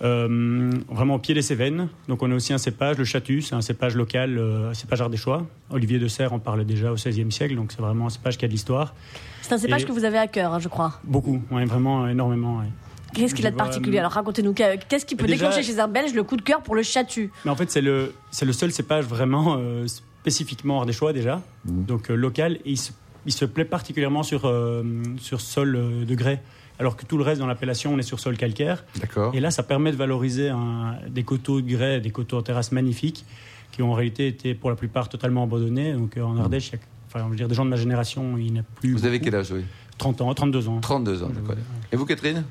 Euh, 0.02 0.70
vraiment 0.90 1.14
au 1.14 1.18
pied 1.18 1.34
des 1.34 1.42
Cévennes. 1.42 1.88
Donc 2.08 2.22
on 2.22 2.30
a 2.30 2.34
aussi 2.34 2.52
un 2.52 2.58
cépage, 2.58 2.98
le 2.98 3.04
Chatu, 3.04 3.42
c'est 3.42 3.54
un 3.54 3.60
cépage 3.60 3.94
local, 3.94 4.38
euh, 4.38 4.70
un 4.70 4.74
cépage 4.74 5.00
ardéchois. 5.00 5.46
Olivier 5.70 5.98
de 5.98 6.08
Serre 6.08 6.32
en 6.32 6.38
parlait 6.40 6.64
déjà 6.64 6.90
au 6.92 6.96
XVIe 6.96 7.30
siècle, 7.30 7.54
donc 7.54 7.70
c'est 7.72 7.80
vraiment 7.80 8.06
un 8.06 8.10
cépage 8.10 8.36
qui 8.36 8.44
a 8.44 8.48
de 8.48 8.52
l'histoire. 8.52 8.94
c'est 9.42 9.52
un 9.54 9.58
cépage 9.58 9.82
Et- 9.82 9.84
que 9.86 9.92
vous 9.92 10.04
avez 10.04 10.18
à 10.18 10.26
cœur, 10.26 10.52
hein, 10.52 10.58
je 10.58 10.68
crois. 10.68 11.00
Beaucoup, 11.04 11.40
ouais, 11.50 11.64
vraiment 11.64 12.08
énormément. 12.08 12.58
ouais. 12.58 12.66
Qu'est-ce 13.14 13.34
qu'il 13.36 13.46
a 13.46 13.52
de 13.52 13.56
particulier? 13.56 13.98
euh, 13.98 14.00
Alors 14.00 14.12
racontez-nous, 14.12 14.52
qu'est-ce 14.52 15.06
qui 15.06 15.14
peut 15.14 15.26
déjà- 15.26 15.46
déclencher 15.48 15.62
chez 15.62 15.78
un 15.78 15.86
Belge 15.86 16.12
le 16.14 16.24
coup 16.24 16.36
de 16.36 16.42
cœur 16.42 16.60
pour 16.62 16.74
le 16.74 16.82
chatu? 16.82 17.30
Mais 17.44 17.50
en 17.52 17.56
fait 17.56 17.70
c'est 17.70 17.80
le, 17.80 18.12
c'est 18.32 18.44
le 18.44 18.52
seul 18.52 18.72
cépage 18.72 19.04
vraiment 19.04 19.56
euh, 19.58 19.86
spécifiquement 19.86 20.80
ardéchois 20.80 21.12
déjà, 21.12 21.40
donc 21.64 22.10
euh, 22.10 22.14
local, 22.16 22.54
et 22.64 22.70
il 22.72 22.76
se, 22.78 22.90
il 23.26 23.32
se 23.32 23.44
plaît 23.44 23.64
particulièrement 23.64 24.24
sur, 24.24 24.46
euh, 24.46 24.82
sur 25.18 25.40
sol 25.40 25.76
euh, 25.76 26.04
de 26.04 26.14
grès. 26.16 26.42
Alors 26.78 26.97
que 26.97 27.04
tout 27.07 27.16
le 27.16 27.23
reste 27.25 27.40
dans 27.40 27.47
l'appellation, 27.47 27.95
on 27.95 27.99
est 27.99 28.02
sur 28.02 28.19
sol 28.21 28.37
calcaire. 28.37 28.85
D'accord. 29.00 29.35
Et 29.35 29.40
là, 29.40 29.50
ça 29.50 29.62
permet 29.62 29.93
de 29.93 29.97
valoriser 29.97 30.49
un- 30.49 30.97
des 31.09 31.23
coteaux 31.23 31.61
de 31.61 31.69
grès, 31.69 32.00
des 32.00 32.11
coteaux 32.11 32.38
en 32.38 32.43
terrasse 32.43 32.73
magnifiques, 32.73 33.25
qui 33.73 33.83
ont 33.83 33.90
en 33.93 33.95
réalité 33.95 34.26
été 34.26 34.54
pour 34.54 34.71
la 34.71 34.76
plupart 34.76 35.09
totalement 35.09 35.45
abandonnés. 35.45 35.93
Donc 35.93 36.16
euh, 36.16 36.23
en 36.23 36.37
Ardèche, 36.38 36.69
il 36.69 36.73
y 36.73 36.76
a, 36.76 36.78
enfin, 37.09 37.25
je 37.26 37.31
veux 37.31 37.37
dire, 37.37 37.49
des 37.49 37.54
gens 37.54 37.64
de 37.64 37.71
ma 37.71 37.76
génération, 37.76 38.37
il 38.38 38.52
n'y 38.52 38.59
a 38.59 38.62
plus. 38.62 38.93
Vous 38.93 39.07
avez 39.07 39.21
quel 39.21 39.35
âge, 39.37 39.52
oui? 39.52 39.64
30 39.99 40.21
ans, 40.23 40.35
32 40.35 40.69
ans. 40.69 40.81
32 40.81 41.23
ans, 41.23 41.28
d'accord. 41.28 41.54
Et 41.93 41.97
vous, 41.97 42.04
Catherine? 42.07 42.43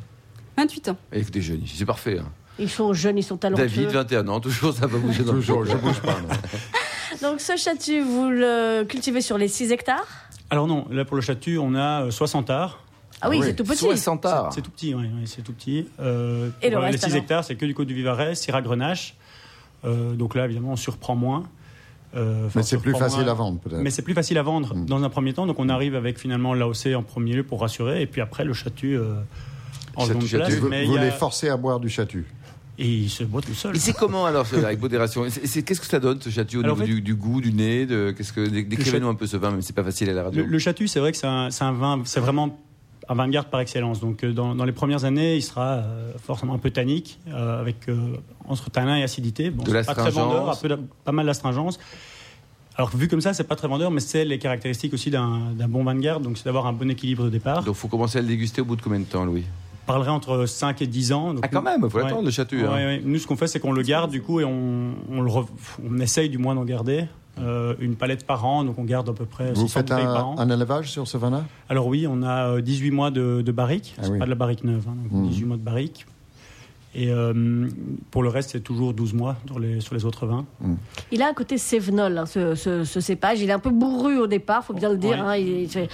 28 0.58 0.89
ans. 0.89 0.98
Eh, 1.12 1.20
Écoutez, 1.20 1.42
jeune 1.42 1.62
c'est 1.65 1.86
parfait. 1.86 2.20
hein. 2.20 2.30
Ils 2.60 2.70
sont 2.70 2.94
jeunes, 2.94 3.18
ils 3.18 3.24
sont 3.24 3.36
talentueux. 3.38 3.63
David, 3.65 3.89
21 3.89 4.27
ans, 4.27 4.39
toujours 4.39 4.74
ça 4.74 4.86
va 4.88 4.98
bouger 5.00 5.24
dans 5.24 5.34
le 5.34 5.39
Toujours, 5.39 5.65
je 5.65 5.75
bouge 5.75 6.00
pas. 6.01 6.18
Donc 7.22 7.42
ce 7.42 7.58
chatu, 7.58 8.01
vous 8.01 8.30
le 8.30 8.84
cultivez 8.84 9.22
sur 9.22 9.38
les 9.38 9.48
6 9.48 9.72
hectares? 9.72 10.06
Alors 10.50 10.68
non, 10.68 10.86
là 10.92 11.03
pour 11.06 11.15
le 11.15 11.22
Chatu, 11.22 11.58
on 11.58 11.74
a 11.75 12.03
euh, 12.06 12.12
60 12.12 12.50
arts. 12.51 12.80
Ah 13.24 13.30
oui, 13.30 13.38
oui. 13.39 13.46
c'est 13.48 13.56
tout 13.56 13.63
petit. 13.63 13.77
60 13.77 14.25
arts. 14.25 14.53
C'est 14.53 14.62
tout 14.62 14.72
petit, 14.72 14.94
oui, 14.94 15.06
oui, 15.13 15.24
c'est 15.25 15.42
tout 15.42 15.53
petit. 15.53 15.88
Euh, 16.00 16.50
Et 16.62 16.70
le 16.70 16.75
pour, 16.75 16.84
reste, 16.84 16.94
Les 16.94 17.00
6 17.00 17.06
alors 17.06 17.18
hectares, 17.18 17.44
c'est 17.44 17.56
que 17.56 17.65
du 17.65 17.74
côte 17.74 17.88
du 17.88 17.94
Vivarais, 17.94 18.36
Syrah 18.36 18.62
Grenache. 18.62 19.15
Euh, 19.86 20.13
donc 20.13 20.36
là, 20.36 20.46
évidemment, 20.46 20.72
on 20.74 20.75
surprend 20.77 21.15
moins. 21.15 21.44
Euh, 22.15 22.48
Mais 22.56 22.62
c'est 22.63 22.77
plus 22.77 22.94
facile 22.96 23.24
moins. 23.24 23.32
à 23.32 23.34
vendre, 23.34 23.60
peut-être. 23.60 23.82
Mais 23.82 23.89
c'est 23.89 24.01
plus 24.03 24.13
facile 24.13 24.38
à 24.38 24.44
vendre 24.44 24.75
Mm. 24.75 24.86
dans 24.86 25.03
un 25.03 25.10
premier 25.10 25.34
temps. 25.34 25.48
Donc 25.48 25.58
on 25.60 25.68
arrive 25.70 25.96
avec 25.96 26.20
finalement 26.20 26.53
l'AOC 26.53 26.94
en 26.96 27.01
premier 27.01 27.34
lieu 27.34 27.44
pour 27.44 27.62
rassurer. 27.62 28.01
Et 28.01 28.06
puis 28.06 28.22
après, 28.22 28.46
le 28.46 28.53
chatu 28.53 28.96
euh, 28.98 29.15
en 29.96 30.01
Chatu, 30.06 30.13
seconde 30.13 30.27
chatu. 30.27 30.38
place. 30.46 30.53
vous 30.60 30.70
mais 30.70 30.86
vous 30.86 30.96
a- 30.98 31.01
les 31.01 31.12
forcez 31.12 31.50
à 31.50 31.58
boire 31.58 31.80
du 31.80 31.89
chatu. 31.89 32.25
Et 32.80 32.88
il 32.88 33.10
se 33.10 33.24
boit 33.24 33.42
tout 33.42 33.53
seul. 33.53 33.75
Et 33.75 33.80
c'est 33.80 33.94
comment 33.94 34.25
alors, 34.25 34.48
avec 34.51 34.80
modération? 34.82 35.24
Qu'est-ce 35.24 35.80
que 35.80 35.86
ça 35.86 36.00
donne 36.00 36.20
ce 36.22 36.30
château 36.30 36.58
au 36.58 36.63
Alors, 36.63 36.75
niveau 36.77 36.84
en 36.84 36.88
fait- 36.88 36.94
du, 36.94 37.01
du 37.01 37.15
goût, 37.15 37.39
du 37.42 37.53
nez 37.53 37.86
de, 37.86 38.12
qu'est-ce 38.18 38.34
que, 38.34 38.48
dé- 38.48 38.63
Décrivez-nous 38.63 39.08
un 39.10 39.13
peu 39.15 39.27
ce 39.27 39.38
vin, 39.38 39.51
même 39.51 39.62
si 39.62 39.68
c'est 39.68 39.74
pas 39.75 39.84
facile 39.84 40.10
à 40.10 40.13
la 40.13 40.24
radio. 40.24 40.42
Le, 40.44 40.48
le 40.50 40.60
Chatu, 40.60 40.88
c'est 40.88 41.00
vrai 41.00 41.12
que 41.12 41.18
c'est 41.18 41.27
un, 41.27 41.51
c'est 41.51 41.63
un 41.63 41.72
vin, 41.74 42.01
c'est 42.06 42.20
vraiment 42.20 42.60
un 43.10 43.15
vin 43.15 43.27
de 43.27 43.31
garde 43.33 43.48
par 43.48 43.60
excellence. 43.60 44.00
Donc, 44.00 44.24
euh, 44.24 44.31
dans, 44.31 44.55
dans 44.55 44.65
les 44.65 44.72
premières 44.72 45.03
années, 45.05 45.36
il 45.36 45.41
sera 45.41 45.74
euh, 45.74 46.12
forcément 46.24 46.53
un 46.53 46.57
peu 46.57 46.69
tannique, 46.72 47.19
euh, 47.27 47.60
avec 47.60 47.89
euh, 47.89 48.17
entre 48.48 48.69
tanin 48.69 48.98
et 48.98 49.03
acidité. 49.03 49.50
Bon, 49.50 49.63
De 49.63 49.72
pas 49.72 49.83
très 49.95 50.12
vendeur, 50.12 50.50
un 50.50 50.55
peu 50.55 50.67
de- 50.69 50.79
pas 51.03 51.12
mal 51.12 51.25
d'astringence. 51.25 51.79
Alors, 52.75 52.89
vu 52.95 53.07
comme 53.07 53.22
ça, 53.22 53.33
c'est 53.33 53.43
pas 53.43 53.55
très 53.55 53.67
vendeur, 53.67 53.91
mais 53.91 54.00
c'est 54.00 54.25
les 54.25 54.39
caractéristiques 54.39 54.93
aussi 54.93 55.12
d'un 55.12 55.53
bon 55.69 55.83
vin 55.83 55.93
de 55.95 56.00
garde. 56.00 56.24
Donc, 56.24 56.38
c'est 56.38 56.45
d'avoir 56.45 56.65
un 56.65 56.74
bon 56.74 56.89
équilibre 56.89 57.25
de 57.25 57.29
départ. 57.29 57.63
Donc, 57.63 57.75
faut 57.75 57.88
commencer 57.88 58.17
à 58.17 58.22
le 58.22 58.27
déguster 58.27 58.62
au 58.62 58.65
bout 58.65 58.75
de 58.75 58.81
combien 58.81 59.00
de 59.00 59.05
temps, 59.05 59.25
Louis? 59.25 59.43
Je 59.81 59.86
parlerai 59.86 60.10
entre 60.12 60.45
5 60.45 60.81
et 60.81 60.88
10 60.88 61.12
ans. 61.12 61.33
Donc, 61.33 61.43
Ah, 61.43 61.50
quand 61.50 61.60
nous- 61.60 61.65
même, 61.65 61.89
faut 61.89 61.98
Ouais. 61.98 62.03
l'attendre, 62.05 62.24
le 62.25 62.31
château. 62.31 62.55
hein. 62.55 62.74
Ouais. 62.74 63.01
Nous, 63.03 63.19
ce 63.19 63.27
qu'on 63.27 63.36
fait, 63.36 63.48
c'est 63.48 63.60
qu'on 63.60 63.74
le 63.74 63.81
garde 63.83 64.10
du 64.12 64.22
coup 64.22 64.39
et 64.39 64.45
on, 64.45 64.93
on 65.12 65.22
le 65.22 65.29
re- 65.29 65.45
on 65.88 66.00
essaye 66.00 66.29
du 66.29 66.38
moins 66.38 66.55
d'en 66.55 66.63
garder 66.63 67.05
euh, 67.39 67.75
une 67.79 67.95
palette 67.95 68.25
par 68.25 68.45
an. 68.45 68.63
Donc 68.63 68.77
on 68.79 68.83
garde 68.83 69.09
à 69.09 69.13
peu 69.13 69.25
près 69.25 69.53
Vous 69.53 69.61
600 69.61 69.67
faites 69.79 69.87
bouteilles 69.89 70.05
un, 70.05 70.13
par 70.13 70.27
an. 70.29 70.35
un 70.39 70.49
élevage 70.49 70.91
sur 70.91 71.07
ce 71.07 71.17
vin-là? 71.17 71.43
Alors 71.69 71.87
oui, 71.87 72.05
on 72.09 72.21
a 72.23 72.49
euh, 72.57 72.61
18 72.61 72.91
mois 72.91 73.11
de, 73.11 73.41
de 73.41 73.51
barrique. 73.51 73.95
Ah 73.97 74.03
c'est 74.03 74.11
oui. 74.11 74.19
pas 74.19 74.25
de 74.25 74.29
la 74.29 74.35
barrique 74.35 74.63
neuve, 74.63 74.85
hein, 74.87 74.95
donc 75.03 75.11
Mhm. 75.11 75.27
18 75.29 75.45
mois 75.45 75.57
de 75.57 75.63
barrique. 75.63 76.05
Et 76.95 77.09
euh, 77.12 77.67
pour 78.12 78.21
le 78.21 78.29
reste, 78.29 78.51
c'est 78.51 78.59
toujours 78.62 78.93
12 78.93 79.13
mois 79.13 79.35
sur 79.47 79.57
les, 79.59 79.81
sur 79.81 79.95
les 79.95 80.05
autres 80.05 80.27
vins. 80.27 80.45
Il 81.12 81.21
a 81.23 81.27
un 81.27 81.33
côté 81.33 81.57
sévenol, 81.57 82.17
hein, 82.17 82.25
ce, 82.27 82.53
ce- 82.55 82.83
ce 82.83 83.00
cépage. 83.00 83.41
Il 83.41 83.50
est 83.50 83.53
un 83.53 83.59
peu 83.59 83.71
bourru 83.71 84.19
au 84.19 84.27
départ, 84.27 84.63
faut 84.63 84.73
bien 84.73 84.89
le 84.89 84.97
dire. 84.97 85.12
Ouais. 85.12 85.17
hein. 85.19 85.88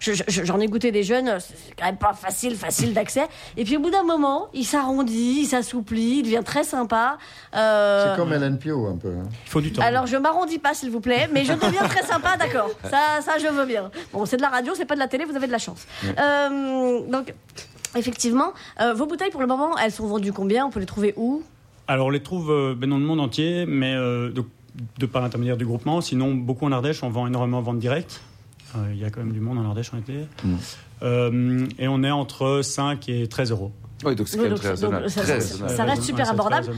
Je- 0.00 0.12
je- 0.12 0.22
je- 0.26 0.44
J'en 0.44 0.58
ai 0.60 0.66
goûté 0.66 0.90
des 0.90 1.02
jeunes, 1.04 1.38
c'est 1.38 1.74
quand 1.78 1.84
même 1.84 1.96
pas 1.98 2.14
facile, 2.14 2.56
facile 2.56 2.94
d'accès. 2.94 3.26
Et 3.56 3.64
puis 3.64 3.76
au 3.76 3.80
bout 3.80 3.90
d'un 3.90 4.02
moment, 4.02 4.48
il 4.54 4.64
s'arrondit, 4.64 5.40
il 5.42 5.46
s'assouplit, 5.46 6.18
il 6.18 6.22
devient 6.24 6.42
très 6.44 6.64
sympa. 6.64 7.18
Euh, 7.54 8.10
C'est 8.12 8.20
comme 8.20 8.32
Hélène 8.32 8.58
Pio 8.58 8.86
un 8.88 8.96
peu. 8.96 9.08
hein. 9.10 9.28
Il 9.46 9.50
faut 9.50 9.60
du 9.60 9.72
temps. 9.72 9.82
Alors 9.82 10.06
je 10.06 10.16
m'arrondis 10.16 10.58
pas 10.58 10.74
s'il 10.74 10.90
vous 10.90 11.00
plaît, 11.00 11.28
mais 11.32 11.44
je 11.44 11.52
deviens 11.52 11.84
très 11.88 12.02
sympa, 12.04 12.36
d'accord. 12.36 12.70
Ça, 12.90 13.20
ça 13.24 13.38
je 13.38 13.46
veux 13.46 13.66
bien. 13.66 13.90
Bon, 14.12 14.24
c'est 14.26 14.36
de 14.36 14.42
la 14.42 14.48
radio, 14.48 14.72
c'est 14.74 14.84
pas 14.84 14.94
de 14.94 15.00
la 15.00 15.08
télé, 15.08 15.24
vous 15.24 15.36
avez 15.36 15.46
de 15.46 15.52
la 15.52 15.58
chance. 15.58 15.86
Euh, 16.04 17.00
donc 17.08 17.32
effectivement, 17.96 18.52
euh, 18.80 18.94
vos 18.94 19.06
bouteilles 19.06 19.30
pour 19.30 19.40
le 19.40 19.46
moment, 19.46 19.76
elles 19.78 19.92
sont 19.92 20.06
vendues 20.06 20.32
combien? 20.32 20.66
On 20.66 20.70
peut 20.70 20.80
les 20.80 20.86
trouver 20.86 21.14
où? 21.16 21.42
Alors 21.86 22.06
on 22.08 22.10
les 22.10 22.22
trouve 22.22 22.50
euh, 22.50 22.74
ben, 22.76 22.90
dans 22.90 22.98
le 22.98 23.04
monde 23.04 23.20
entier, 23.20 23.64
mais 23.66 23.94
euh, 23.94 24.30
de, 24.30 24.42
de 24.98 25.06
par 25.06 25.22
l'intermédiaire 25.22 25.56
du 25.56 25.64
groupement. 25.66 26.00
Sinon, 26.00 26.34
beaucoup 26.34 26.66
en 26.66 26.72
Ardèche, 26.72 27.02
on 27.02 27.08
vend 27.10 27.26
énormément 27.26 27.58
en 27.58 27.62
vente 27.62 27.78
directe. 27.78 28.20
Euh, 28.76 28.80
Il 28.92 28.98
y 28.98 29.04
a 29.04 29.10
quand 29.10 29.20
même 29.20 29.32
du 29.32 29.40
monde 29.40 29.58
en 29.58 29.64
Ardèche 29.64 29.92
en 29.94 29.98
été. 29.98 30.26
Mm. 30.44 30.54
Euh, 31.02 31.66
et 31.78 31.88
on 31.88 32.02
est 32.02 32.10
entre 32.10 32.60
5 32.62 33.08
et 33.08 33.26
13 33.28 33.52
euros. 33.52 33.72
Oui, 34.04 34.14
donc 34.14 34.28
c'est 34.28 34.36
quand 34.36 34.44
même 34.44 34.54
très 34.54 34.70
raisonnable. 34.70 35.10
ça- 35.10 35.84
reste 35.84 36.02
super 36.02 36.28
abordable. 36.30 36.68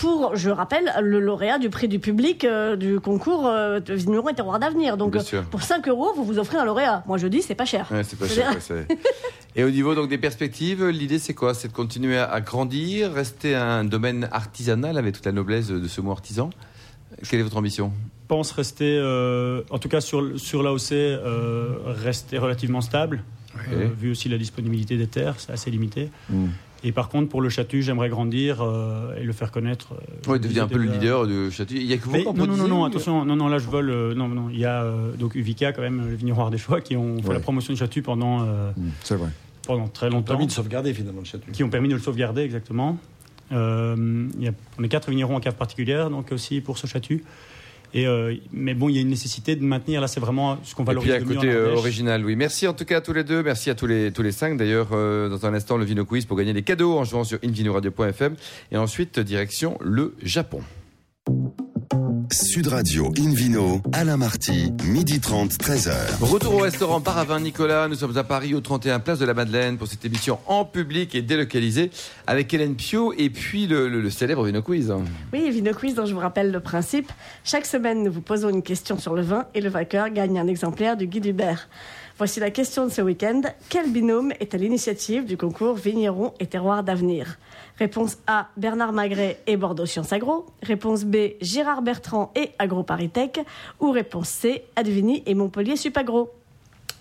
Pour, 0.00 0.34
je 0.34 0.48
rappelle, 0.48 0.90
le 1.02 1.20
lauréat 1.20 1.58
du 1.58 1.68
prix 1.68 1.86
du 1.86 1.98
public 1.98 2.44
euh, 2.44 2.74
du 2.74 3.00
concours 3.00 3.46
euh, 3.46 3.80
de 3.80 3.92
Vigneron 3.92 4.30
et 4.30 4.34
Terroir 4.34 4.58
d'avenir. 4.58 4.96
Donc, 4.96 5.14
euh, 5.14 5.42
pour 5.50 5.60
5 5.60 5.86
euros, 5.88 6.12
vous 6.16 6.24
vous 6.24 6.38
offrez 6.38 6.56
un 6.56 6.64
lauréat. 6.64 7.04
Moi, 7.06 7.18
je 7.18 7.26
dis, 7.26 7.42
c'est 7.42 7.54
pas 7.54 7.66
cher. 7.66 7.86
Ouais, 7.90 8.02
c'est 8.02 8.18
pas 8.18 8.26
Je 8.26 8.32
cher. 8.32 8.50
ouais, 8.70 8.86
Et 9.56 9.62
au 9.62 9.70
niveau 9.70 9.94
donc 9.94 10.08
des 10.08 10.16
perspectives, 10.16 10.88
l'idée 10.88 11.18
c'est 11.18 11.34
quoi? 11.34 11.52
C'est 11.52 11.68
de 11.68 11.72
continuer 11.74 12.16
à, 12.16 12.24
à 12.24 12.40
grandir, 12.40 13.12
rester 13.12 13.54
un 13.54 13.84
domaine 13.84 14.26
artisanal 14.32 14.96
avec 14.96 15.14
toute 15.14 15.26
la 15.26 15.32
noblesse 15.32 15.68
de 15.68 15.86
ce 15.86 16.00
mot 16.00 16.12
artisan? 16.12 16.48
Quelle 17.28 17.40
est 17.40 17.42
votre 17.42 17.58
ambition? 17.58 17.92
Pense 18.26 18.52
rester, 18.52 18.96
euh, 18.98 19.62
en 19.70 19.78
tout 19.78 19.88
cas 19.90 20.00
sur, 20.00 20.38
sur 20.40 20.62
l'AOC, 20.62 20.92
euh, 20.92 21.76
rester 21.84 22.38
relativement 22.38 22.80
stable, 22.80 23.22
euh, 23.72 23.88
vu 24.00 24.12
aussi 24.12 24.28
la 24.28 24.38
disponibilité 24.38 24.96
des 24.96 25.08
terres, 25.08 25.34
c'est 25.38 25.52
assez 25.52 25.70
limité. 25.70 26.10
Mm. 26.30 26.46
Et 26.82 26.92
par 26.92 27.08
contre, 27.10 27.28
pour 27.28 27.42
le 27.42 27.48
Châtu, 27.50 27.82
j'aimerais 27.82 28.08
grandir 28.08 28.62
euh, 28.62 29.14
et 29.16 29.22
le 29.24 29.32
faire 29.34 29.50
connaître. 29.50 29.92
euh, 29.92 30.30
Ouais, 30.30 30.38
je 30.38 30.42
devient 30.48 30.60
un 30.60 30.66
peu 30.68 30.78
le 30.78 30.90
leader 30.90 31.26
de 31.26 31.50
Château. 31.50 31.74
Il 31.74 31.82
y 31.84 31.92
a 31.92 31.98
que 31.98 32.04
vous 32.04 32.12
Mais 32.12 32.24
non, 32.24 32.32
non, 32.46 32.56
non, 32.56 32.68
non, 32.68 32.84
attention, 32.84 33.24
non, 33.26 33.36
non, 33.36 33.48
là 33.48 33.58
je 33.58 33.68
vole. 33.68 33.90
euh, 33.90 34.14
non, 34.14 34.28
non, 34.28 34.48
il 34.50 34.58
y 34.58 34.64
a 34.64 34.82
euh, 34.84 35.12
donc 35.12 35.34
Uvica 35.34 35.72
quand 35.72 35.82
même, 35.82 36.08
le 36.08 36.14
vigneron 36.14 36.42
ardéchois, 36.44 36.80
qui 36.80 36.96
ont 36.96 37.20
fait 37.22 37.28
Ouais. 37.28 37.34
la 37.34 37.40
promotion 37.40 37.74
du 37.74 37.78
Châtu 37.78 38.00
pendant, 38.02 38.42
euh, 38.42 38.70
Mm, 38.76 38.88
C'est 39.02 39.16
vrai. 39.16 39.28
pendant 39.66 39.88
très 39.88 40.06
Ils 40.06 40.10
ont 40.10 40.16
longtemps, 40.16 40.32
permis 40.32 40.46
de 40.46 40.52
sauvegarder 40.52 40.94
finalement 40.94 41.20
le 41.20 41.26
château. 41.26 41.50
qui 41.52 41.62
ont 41.64 41.68
permis 41.68 41.88
de 41.88 41.94
le 41.94 42.00
sauvegarder 42.00 42.42
exactement. 42.42 42.98
Euh, 43.52 44.26
il 44.38 44.44
y 44.44 44.48
a, 44.48 44.52
on 44.78 44.82
est 44.84 44.88
quatre 44.88 45.10
vignerons 45.10 45.36
en 45.36 45.40
cave 45.40 45.56
particulière, 45.56 46.08
donc 46.08 46.32
aussi 46.32 46.60
pour 46.60 46.78
ce 46.78 46.86
Châtu. 46.86 47.24
Et, 47.92 48.06
euh, 48.06 48.34
mais 48.52 48.74
bon, 48.74 48.88
il 48.88 48.96
y 48.96 48.98
a 48.98 49.00
une 49.00 49.08
nécessité 49.08 49.56
de 49.56 49.64
maintenir. 49.64 50.00
Là, 50.00 50.08
c'est 50.08 50.20
vraiment 50.20 50.58
ce 50.62 50.74
qu'on 50.74 50.84
Et 50.84 50.86
puis 50.86 50.94
valorise 50.94 51.12
à 51.12 51.20
côté 51.20 51.50
euh, 51.50 51.74
original, 51.74 52.24
oui. 52.24 52.36
Merci 52.36 52.68
en 52.68 52.72
tout 52.72 52.84
cas 52.84 52.98
à 52.98 53.00
tous 53.00 53.12
les 53.12 53.24
deux, 53.24 53.42
merci 53.42 53.70
à 53.70 53.74
tous 53.74 53.86
les, 53.86 54.12
tous 54.12 54.22
les 54.22 54.32
cinq. 54.32 54.56
D'ailleurs, 54.56 54.88
euh, 54.92 55.28
dans 55.28 55.46
un 55.46 55.54
instant, 55.54 55.76
le 55.76 55.84
Vino 55.84 56.04
Quiz 56.04 56.24
pour 56.24 56.36
gagner 56.36 56.52
des 56.52 56.62
cadeaux 56.62 56.98
en 56.98 57.04
jouant 57.04 57.24
sur 57.24 57.38
invinoradio.fm. 57.44 58.36
Et 58.72 58.76
ensuite, 58.76 59.18
direction 59.18 59.76
le 59.80 60.14
Japon. 60.22 60.60
Sud 62.32 62.68
Radio 62.68 63.12
Invino, 63.18 63.80
Alain 63.92 64.16
Marty, 64.16 64.72
midi 64.84 65.18
30, 65.18 65.50
13h. 65.52 65.92
Retour 66.20 66.54
au 66.54 66.58
restaurant 66.58 67.00
Paravin 67.00 67.40
Nicolas. 67.40 67.88
Nous 67.88 67.96
sommes 67.96 68.16
à 68.16 68.22
Paris 68.22 68.54
au 68.54 68.60
31 68.60 69.00
Place 69.00 69.18
de 69.18 69.24
la 69.24 69.34
Madeleine 69.34 69.76
pour 69.78 69.88
cette 69.88 70.04
émission 70.04 70.38
en 70.46 70.64
public 70.64 71.14
et 71.16 71.22
délocalisée 71.22 71.90
avec 72.28 72.52
Hélène 72.54 72.76
Pio 72.76 73.12
et 73.18 73.30
puis 73.30 73.66
le, 73.66 73.88
le- 73.88 74.00
le 74.00 74.10
célèbre 74.10 74.44
Vino 74.44 74.62
Quiz. 74.62 74.92
Oui, 75.32 75.50
Vino 75.50 75.72
Quiz, 75.74 75.94
dont 75.94 76.06
je 76.06 76.14
vous 76.14 76.20
rappelle 76.20 76.52
le 76.52 76.60
principe. 76.60 77.10
Chaque 77.42 77.66
semaine, 77.66 78.04
nous 78.04 78.12
vous 78.12 78.20
posons 78.22 78.48
une 78.48 78.62
question 78.62 78.96
sur 78.98 79.14
le 79.16 79.22
vin 79.22 79.46
et 79.54 79.60
le 79.60 79.68
vainqueur 79.68 80.08
gagne 80.10 80.38
un 80.38 80.46
exemplaire 80.46 80.96
du 80.96 81.06
guide 81.08 81.26
Hubert. 81.26 81.68
Voici 82.20 82.38
la 82.38 82.50
question 82.50 82.84
de 82.84 82.90
ce 82.90 83.00
week-end. 83.00 83.40
Quel 83.70 83.90
binôme 83.90 84.34
est 84.40 84.54
à 84.54 84.58
l'initiative 84.58 85.24
du 85.24 85.38
concours 85.38 85.72
Vigneron 85.72 86.34
et 86.38 86.44
Terroir 86.44 86.84
d'avenir? 86.84 87.38
Réponse 87.78 88.18
A, 88.26 88.48
Bernard 88.58 88.92
Magret 88.92 89.40
et 89.46 89.56
Bordeaux 89.56 89.86
Sciences 89.86 90.12
Agro. 90.12 90.44
Réponse 90.62 91.06
B, 91.06 91.16
Gérard 91.40 91.80
Bertrand 91.80 92.30
et 92.36 92.50
AgroParisTech. 92.58 93.40
Ou 93.80 93.90
réponse 93.90 94.28
C, 94.28 94.64
Advini 94.76 95.22
et 95.24 95.32
Montpellier 95.32 95.76
Supagro. 95.76 96.30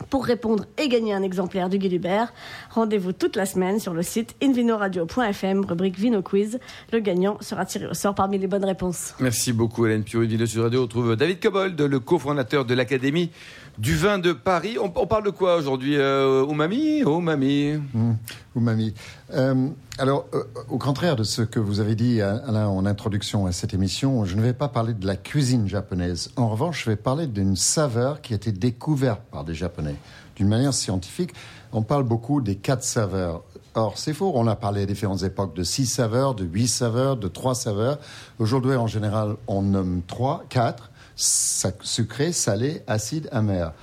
Pour 0.10 0.26
répondre 0.26 0.66
et 0.78 0.88
gagner 0.88 1.14
un 1.14 1.22
exemplaire 1.22 1.70
du 1.70 1.78
Hubert, 1.78 2.34
rendez-vous 2.72 3.12
toute 3.12 3.36
la 3.36 3.46
semaine 3.46 3.80
sur 3.80 3.94
le 3.94 4.02
site 4.02 4.36
invinoradio.fm, 4.42 5.66
rubrique 5.66 6.00
Vino 6.00 6.22
Quiz. 6.22 6.60
Le 6.94 7.00
gagnant 7.00 7.38
sera 7.42 7.66
tiré 7.66 7.86
au 7.88 7.94
sort 7.94 8.16
parmi 8.16 8.40
les 8.40 8.48
bonnes 8.48 8.64
réponses. 8.64 9.14
Merci 9.20 9.52
beaucoup 9.52 9.86
Hélène 9.86 10.04
Pio. 10.04 10.22
Vino 10.22 10.46
Sud 10.46 10.62
Radio, 10.62 10.80
on 10.80 10.84
retrouve 10.84 11.16
David 11.18 11.42
Cobold, 11.42 11.80
le 11.80 12.00
cofondateur 12.00 12.64
de 12.64 12.74
l'Académie 12.74 13.30
du 13.80 13.96
vin 13.96 14.20
de 14.20 14.34
Paris. 14.34 14.78
On, 14.78 14.90
parle 14.90 15.24
de 15.24 15.30
quoi 15.30 15.56
aujourd'hui 15.56 15.96
euh, 15.98 16.46
Umami 16.46 17.00
Umami. 17.00 17.80
Mm. 17.94 18.12
Umami. 18.56 18.94
Euh, 19.34 19.70
alors, 19.98 20.28
euh, 20.34 20.44
au 20.70 20.78
contraire 20.78 21.16
de 21.16 21.24
ce 21.24 21.42
que 21.42 21.60
vous 21.60 21.80
avez 21.80 21.96
dit, 21.96 22.22
Alain, 22.22 22.68
en 22.68 22.86
introduction 22.86 23.46
à 23.46 23.54
cette 23.54 23.74
émission, 23.74 24.26
je 24.26 24.36
ne 24.36 24.42
vais 24.42 24.54
pas 24.54 24.68
parler 24.68 24.94
de 24.94 25.08
la 25.08 25.16
cuisine 25.16 25.68
japonaise. 25.68 26.32
En 26.36 26.50
revanche, 26.50 26.84
je 26.84 26.90
vais 26.90 26.98
parler 26.98 27.26
d'une 27.26 27.56
saveur 27.56 28.22
qui 28.22 28.34
a 28.34 28.36
été 28.36 28.52
découverte 28.52 29.22
par 29.32 29.46
des 29.46 29.56
Japonais. 29.56 29.96
D'une 30.36 30.50
manière 30.50 30.74
scientifique, 30.74 31.32
on 31.72 31.82
parle 31.82 32.04
beaucoup 32.04 32.42
des 32.42 32.56
quatre 32.56 32.84
saveurs. 32.84 33.44
Or, 33.76 33.98
c'est 33.98 34.14
faux. 34.14 34.32
On 34.36 34.48
a 34.48 34.56
parlé 34.56 34.82
à 34.82 34.86
différentes 34.86 35.24
époques 35.24 35.56
de 35.56 35.64
six 35.64 35.86
saveurs, 35.86 36.36
de 36.36 36.44
huit 36.44 36.68
saveurs, 36.68 37.16
de 37.16 37.28
trois 37.30 37.56
saveurs. 37.56 38.00
Aujourd'hui, 38.40 38.76
en 38.76 38.88
général, 38.88 39.36
on 39.48 39.62
nomme 39.62 40.02
trois, 40.06 40.44
quatre, 40.50 40.92
sucré, 41.20 42.32
salé, 42.32 42.82
acide, 42.88 43.28
amer. 43.32 43.74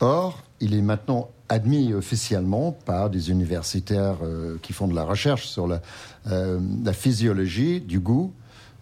Or, 0.00 0.42
il 0.60 0.74
est 0.74 0.82
maintenant 0.82 1.30
admis 1.48 1.94
officiellement 1.94 2.72
par 2.72 3.10
des 3.10 3.30
universitaires 3.30 4.18
euh, 4.22 4.56
qui 4.62 4.72
font 4.72 4.88
de 4.88 4.94
la 4.94 5.04
recherche 5.04 5.46
sur 5.46 5.66
la, 5.66 5.80
euh, 6.30 6.60
la 6.84 6.92
physiologie 6.92 7.80
du 7.80 8.00
goût 8.00 8.32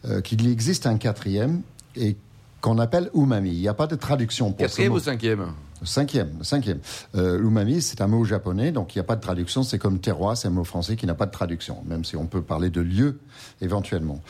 euh, 0.05 0.21
qu'il 0.21 0.47
existe 0.50 0.87
un 0.87 0.99
quatrième 0.99 1.62
et 1.97 2.17
qu'on 2.61 2.79
appelle 2.79 3.11
umami. 3.14 3.50
Il 3.50 3.61
n'y 3.61 3.69
a 3.69 3.75
pas 3.75 3.87
de 3.87 3.97
traduction 3.97 4.52
pour 4.52 4.59
Quatrième 4.59 4.93
ou 4.93 4.99
cinquième? 4.99 5.47
Cinquième, 5.83 6.45
cinquième. 6.45 6.81
L'umami, 7.14 7.81
c'est 7.81 8.02
un 8.02 8.07
mot 8.07 8.23
japonais, 8.26 8.71
donc 8.71 8.95
il 8.95 8.99
n'y 8.99 9.00
a 9.00 9.05
pas 9.05 9.17
de 9.17 9.23
traduction. 9.23 9.62
C'est 9.62 9.79
comme 9.79 9.99
terroir, 9.99 10.37
c'est 10.37 10.49
un 10.49 10.50
mot 10.50 10.64
français 10.64 10.95
qui 10.95 11.07
n'a 11.07 11.14
pas 11.14 11.25
de 11.25 11.31
traduction, 11.31 11.83
même 11.87 12.05
si 12.05 12.17
on 12.17 12.26
peut 12.26 12.43
parler 12.43 12.69
de 12.69 12.83
lieu 12.83 13.19
éventuellement. 13.62 14.21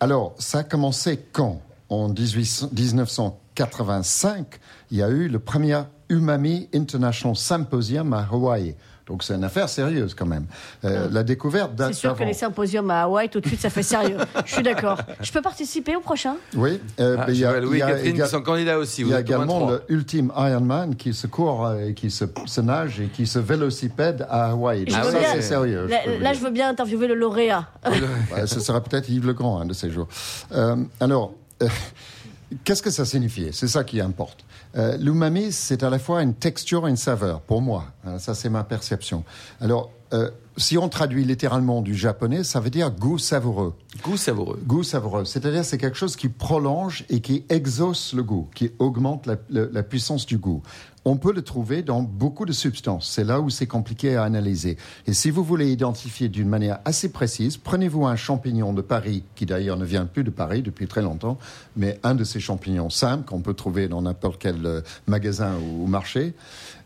Alors, 0.00 0.34
ça 0.38 0.60
a 0.60 0.62
commencé 0.64 1.18
quand? 1.32 1.60
En 1.90 2.08
18 2.08 2.68
1985, 2.72 4.60
il 4.90 4.98
y 4.98 5.02
a 5.02 5.08
eu 5.08 5.28
le 5.28 5.38
premier 5.38 5.80
Umami 6.08 6.68
International 6.74 7.36
Symposium 7.36 8.12
à 8.12 8.26
Hawaï. 8.30 8.74
Donc 9.06 9.22
c'est 9.22 9.34
une 9.34 9.44
affaire 9.44 9.70
sérieuse 9.70 10.14
quand 10.14 10.26
même. 10.26 10.44
Euh, 10.84 11.08
la 11.10 11.22
découverte 11.22 11.74
date 11.74 11.94
C'est 11.94 12.00
sûr 12.00 12.14
que 12.14 12.24
les 12.24 12.34
symposiums 12.34 12.90
à 12.90 13.04
Hawaï, 13.04 13.30
tout 13.30 13.40
de 13.40 13.46
suite, 13.46 13.60
ça 13.60 13.70
fait 13.70 13.82
sérieux. 13.82 14.18
Je 14.44 14.52
suis 14.52 14.62
d'accord. 14.62 14.98
Je 15.22 15.32
peux 15.32 15.40
participer 15.40 15.96
au 15.96 16.00
prochain? 16.00 16.36
Oui, 16.54 16.78
euh, 17.00 17.16
Ah, 17.18 17.24
mais 17.26 17.32
il 17.32 17.40
y 17.40 17.44
a, 17.46 17.58
Louis 17.58 17.78
il 17.78 17.80
y 17.80 17.82
a 17.82 17.86
Catherine 17.92 18.22
qui 18.22 18.28
sont 18.28 18.42
candidats 18.42 18.78
aussi. 18.78 19.00
Il 19.00 19.08
y 19.08 19.14
a 19.14 19.20
également 19.20 19.66
le 19.70 19.82
Ultime 19.88 20.30
Ironman 20.36 20.94
qui 20.94 21.14
se 21.14 21.26
court 21.26 21.64
euh, 21.64 21.86
et 21.86 21.94
qui 21.94 22.10
se, 22.10 22.26
se 22.44 22.60
nage 22.60 23.00
et 23.00 23.06
qui 23.06 23.26
se 23.26 23.38
vélocipède 23.38 24.26
à 24.28 24.50
Hawaï. 24.50 24.84
Veux 24.84 24.90
ça, 24.90 25.04
c'est 25.32 25.40
sérieux. 25.40 25.88
je 25.88 26.22
Là, 26.22 26.34
je 26.34 26.40
veux 26.40 26.50
bien 26.50 26.68
interviewer 26.68 27.08
le 27.08 27.14
lauréat. 27.14 27.66
Ouais, 27.86 28.46
ce 28.46 28.60
sera 28.60 28.82
peut-être 28.82 29.08
Yves 29.08 29.26
Legrand 29.26 29.58
un 29.58 29.64
de 29.64 29.72
ces 29.72 29.90
jours. 29.90 30.08
Euh, 30.52 30.76
alors, 31.00 31.32
euh, 31.62 31.68
qu'est-ce 32.64 32.82
que 32.82 32.90
ça 32.90 33.04
signifie 33.04 33.48
C'est 33.52 33.68
ça 33.68 33.84
qui 33.84 34.00
importe. 34.00 34.44
Euh, 34.76 34.96
L'umami, 34.98 35.52
c'est 35.52 35.82
à 35.82 35.90
la 35.90 35.98
fois 35.98 36.22
une 36.22 36.34
texture 36.34 36.86
et 36.86 36.90
une 36.90 36.96
saveur, 36.96 37.40
pour 37.40 37.62
moi. 37.62 37.86
Hein, 38.06 38.18
ça, 38.18 38.34
c'est 38.34 38.50
ma 38.50 38.64
perception. 38.64 39.24
Alors, 39.60 39.90
euh, 40.12 40.30
si 40.56 40.78
on 40.78 40.88
traduit 40.88 41.24
littéralement 41.24 41.82
du 41.82 41.94
japonais, 41.94 42.42
ça 42.42 42.60
veut 42.60 42.70
dire 42.70 42.90
goût 42.90 43.18
savoureux. 43.18 43.74
Goût 44.02 44.16
savoureux. 44.16 44.58
Goût 44.66 44.82
savoureux. 44.82 45.24
C'est-à-dire 45.24 45.64
c'est 45.64 45.78
quelque 45.78 45.96
chose 45.98 46.16
qui 46.16 46.28
prolonge 46.28 47.04
et 47.10 47.20
qui 47.20 47.44
exauce 47.50 48.14
le 48.14 48.22
goût, 48.22 48.48
qui 48.54 48.70
augmente 48.78 49.26
la, 49.26 49.36
la- 49.50 49.66
la 49.70 49.82
puissance 49.82 50.24
du 50.26 50.38
goût. 50.38 50.62
On 51.10 51.16
peut 51.16 51.32
le 51.32 51.40
trouver 51.40 51.80
dans 51.80 52.02
beaucoup 52.02 52.44
de 52.44 52.52
substances. 52.52 53.08
C'est 53.08 53.24
là 53.24 53.40
où 53.40 53.48
c'est 53.48 53.66
compliqué 53.66 54.16
à 54.16 54.24
analyser. 54.24 54.76
Et 55.06 55.14
si 55.14 55.30
vous 55.30 55.42
voulez 55.42 55.72
identifier 55.72 56.28
d'une 56.28 56.50
manière 56.50 56.80
assez 56.84 57.10
précise, 57.10 57.56
prenez-vous 57.56 58.04
un 58.04 58.14
champignon 58.14 58.74
de 58.74 58.82
Paris, 58.82 59.24
qui 59.34 59.46
d'ailleurs 59.46 59.78
ne 59.78 59.86
vient 59.86 60.04
plus 60.04 60.22
de 60.22 60.28
Paris 60.28 60.60
depuis 60.60 60.86
très 60.86 61.00
longtemps, 61.00 61.38
mais 61.76 61.98
un 62.02 62.14
de 62.14 62.24
ces 62.24 62.40
champignons 62.40 62.90
simples 62.90 63.24
qu'on 63.24 63.40
peut 63.40 63.54
trouver 63.54 63.88
dans 63.88 64.02
n'importe 64.02 64.36
quel 64.38 64.66
euh, 64.66 64.82
magasin 65.06 65.54
ou 65.56 65.86
marché. 65.86 66.34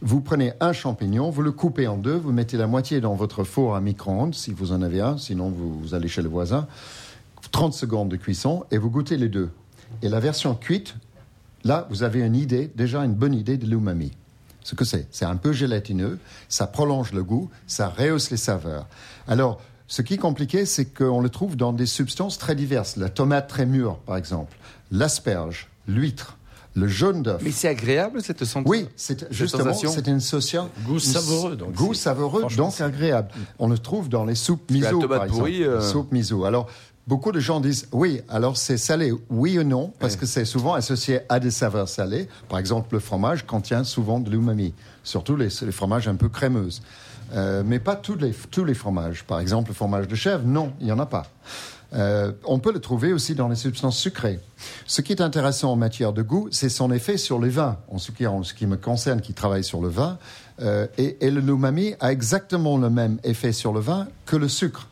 Vous 0.03 0.21
prenez 0.21 0.53
un 0.61 0.73
champignon, 0.73 1.31
vous 1.31 1.43
le 1.43 1.51
coupez 1.51 1.89
en 1.89 1.97
deux, 1.97 2.15
vous 2.15 2.31
mettez 2.31 2.57
la 2.57 2.69
moitié 2.69 3.01
dans 3.01 3.17
votre 3.17 3.43
four 3.43 3.75
à 3.75 3.81
micro-ondes, 3.81 4.37
si 4.37 4.53
vous 4.53 4.71
en 4.71 4.83
avez 4.83 5.01
un, 5.01 5.19
sinon 5.19 5.51
vous, 5.51 5.81
vous 5.81 5.95
allez 5.95 6.07
chez 6.07 6.23
le 6.23 6.29
voisin. 6.29 6.69
30 7.51 7.75
secondes 7.75 8.09
de 8.09 8.17
cuisson 8.17 8.67
et 8.71 8.79
vous 8.79 8.89
goûtez 8.89 9.17
les 9.17 9.29
deux. 9.29 9.51
Et 10.01 10.09
la 10.09 10.21
version 10.21 10.55
cuite, 10.55 10.95
là, 11.65 11.87
vous 11.91 12.03
avez 12.03 12.21
une 12.21 12.37
idée, 12.37 12.71
déjà 12.75 13.05
une 13.05 13.15
bonne 13.15 13.35
idée 13.35 13.57
de 13.57 13.67
l'umami. 13.67 14.13
Ce 14.65 14.75
que 14.75 14.85
c'est, 14.85 15.09
c'est 15.11 15.25
un 15.25 15.37
peu 15.37 15.53
gélatineux, 15.53 16.19
ça 16.49 16.67
prolonge 16.67 17.13
le 17.13 17.25
goût, 17.25 17.51
ça 17.67 17.89
rehausse 17.89 18.31
les 18.31 18.37
saveurs. 18.37 18.87
Alors, 19.27 19.61
ce 19.89 20.03
qui 20.03 20.15
est 20.15 20.19
compliqué, 20.19 20.65
c'est 20.67 20.87
qu'on 20.87 21.21
le 21.21 21.29
trouve 21.29 21.57
dans 21.57 21.73
des 21.73 21.87
substances 21.87 22.39
très 22.39 22.55
diverses. 22.55 22.97
La 22.97 23.09
tomate 23.09 23.49
très 23.49 23.67
mûre, 23.67 23.99
par 24.07 24.17
exemple, 24.17 24.57
l'asperge, 24.91 25.69
l'huître, 25.89 26.39
le 26.75 26.89
jaune 26.89 27.23
d'œuf. 27.23 27.43
Mais 27.45 27.51
c'est 27.51 27.69
agréable 27.69 28.23
cette 28.23 28.45
sensation 28.45 28.71
Oui, 28.71 28.89
c'est 28.97 29.31
justement 29.33 29.75
c'est 29.75 30.07
une 30.07 30.21
social 30.21 30.65
Goût 30.87 30.99
savoureux, 30.99 31.57
donc 31.57 31.75
goût 31.75 31.93
savoureux, 31.93 32.47
donc 32.57 32.81
agréable. 32.81 33.29
On 33.59 33.69
le 33.69 33.79
trouve 33.79 34.09
dans 34.09 34.25
les 34.25 34.35
soupes 34.35 34.71
miso, 34.71 35.01
par 35.07 35.25
exemple. 35.25 35.39
pourrie, 35.39 35.65
euh, 35.65 35.81
Soupe 35.81 36.13
miso. 36.13 36.45
Alors 36.45 36.69
beaucoup 37.07 37.33
de 37.33 37.41
gens 37.41 37.61
disent 37.61 37.89
oui, 37.93 38.21
alors 38.29 38.57
c'est 38.57 38.79
salé, 38.79 39.13
oui 39.31 39.59
ou 39.59 39.65
non, 39.65 39.93
parce 39.99 40.17
que 40.17 40.27
c'est 40.27 40.45
souvent 40.45 40.75
associé 40.75 41.21
à 41.29 41.41
des 41.41 41.51
saveurs 41.51 41.89
salées. 41.89 42.29
Par 42.49 42.59
exemple, 42.59 42.95
le 42.95 43.01
fromage 43.01 43.47
contient 43.47 43.85
souvent 43.85 44.21
de 44.21 44.31
l'umami, 44.31 44.75
surtout 45.03 45.37
les, 45.37 45.49
les 45.63 45.73
fromages 45.73 46.09
un 46.09 46.17
peu 46.17 46.29
crémeuses. 46.29 46.83
Euh, 47.35 47.63
mais 47.65 47.79
pas 47.79 47.97
tous 47.97 48.17
les, 48.17 48.33
tous 48.51 48.65
les 48.65 48.75
fromages. 48.75 49.25
Par 49.25 49.41
exemple, 49.41 49.71
le 49.71 49.75
fromage 49.75 50.07
de 50.07 50.15
chèvre, 50.15 50.45
non, 50.45 50.73
il 50.81 50.87
n'y 50.87 50.93
en 50.93 50.99
a 50.99 51.07
pas. 51.07 51.27
Euh, 51.95 52.33
on 52.45 52.59
peut 52.59 52.73
le 52.73 52.81
trouver 52.81 53.13
aussi 53.13 53.35
dans 53.35 53.49
les 53.49 53.57
substances 53.57 53.99
sucrées. 53.99 54.41
Ce 54.87 55.03
qui 55.03 55.13
est 55.13 55.21
intéressant 55.21 55.73
en 55.73 55.77
matière 55.77 56.13
de 56.13 56.23
goût, 56.23 56.49
c'est 56.51 56.69
son 56.69 56.91
effet 56.91 57.17
sur 57.17 57.39
les 57.39 57.51
vins. 57.51 57.79
En 57.89 57.99
ce 57.99 58.13
qui, 58.13 58.27
en 58.27 58.43
ce 58.43 58.55
qui 58.55 58.67
me 58.67 58.77
concerne, 58.77 59.21
qui 59.21 59.35
travaille 59.35 59.65
sur 59.65 59.81
le 59.81 59.89
vin, 59.89 60.19
euh, 60.61 60.87
et, 60.99 61.27
et 61.27 61.31
le 61.31 61.41
umami 61.41 61.95
a 62.01 62.13
exactement 62.13 62.79
le 62.79 62.91
même 62.91 63.19
effet 63.25 63.53
sur 63.53 63.73
le 63.73 63.81
vin 63.81 64.09
que 64.27 64.37
le 64.37 64.49
sucre. 64.49 64.89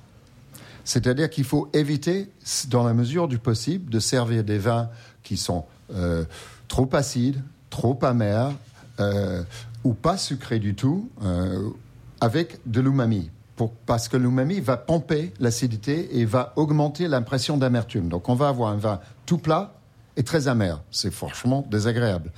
C'est-à-dire 0.84 1.30
qu'il 1.30 1.44
faut 1.44 1.68
éviter, 1.72 2.30
dans 2.68 2.84
la 2.84 2.94
mesure 2.94 3.28
du 3.28 3.38
possible, 3.38 3.90
de 3.90 3.99
servir 3.99 4.44
des 4.44 4.58
vins 4.58 4.88
qui 5.22 5.37
sont 5.37 5.64
euh, 5.94 6.25
trop 6.68 6.88
acides, 6.92 7.42
trop 7.68 7.99
amers, 8.02 8.52
euh, 9.00 9.42
ou 9.84 9.94
pas 9.94 10.16
sucrés 10.16 10.58
du 10.58 10.75
tout, 10.75 11.10
euh, 11.22 11.70
avec 12.20 12.58
de 12.66 12.80
l'umami. 12.80 13.30
Parce 13.84 14.08
que 14.08 14.16
l'umami 14.16 14.60
va 14.60 14.78
pomper 14.78 15.34
l'acidité 15.38 16.18
et 16.18 16.25
va 16.25 16.54
augmenter 16.56 17.08
l'impression 17.08 17.58
d'amertume. 17.58 18.08
Donc 18.08 18.28
on 18.30 18.34
va 18.34 18.49
avoir 18.49 18.70
un 18.70 18.76
vin 18.76 19.00
tout 19.26 19.37
plat 19.37 19.75
et 20.16 20.22
très 20.22 20.49
amer. 20.49 20.82
C'est 20.90 21.10
franchement 21.10 21.66
désagréable. 21.70 22.32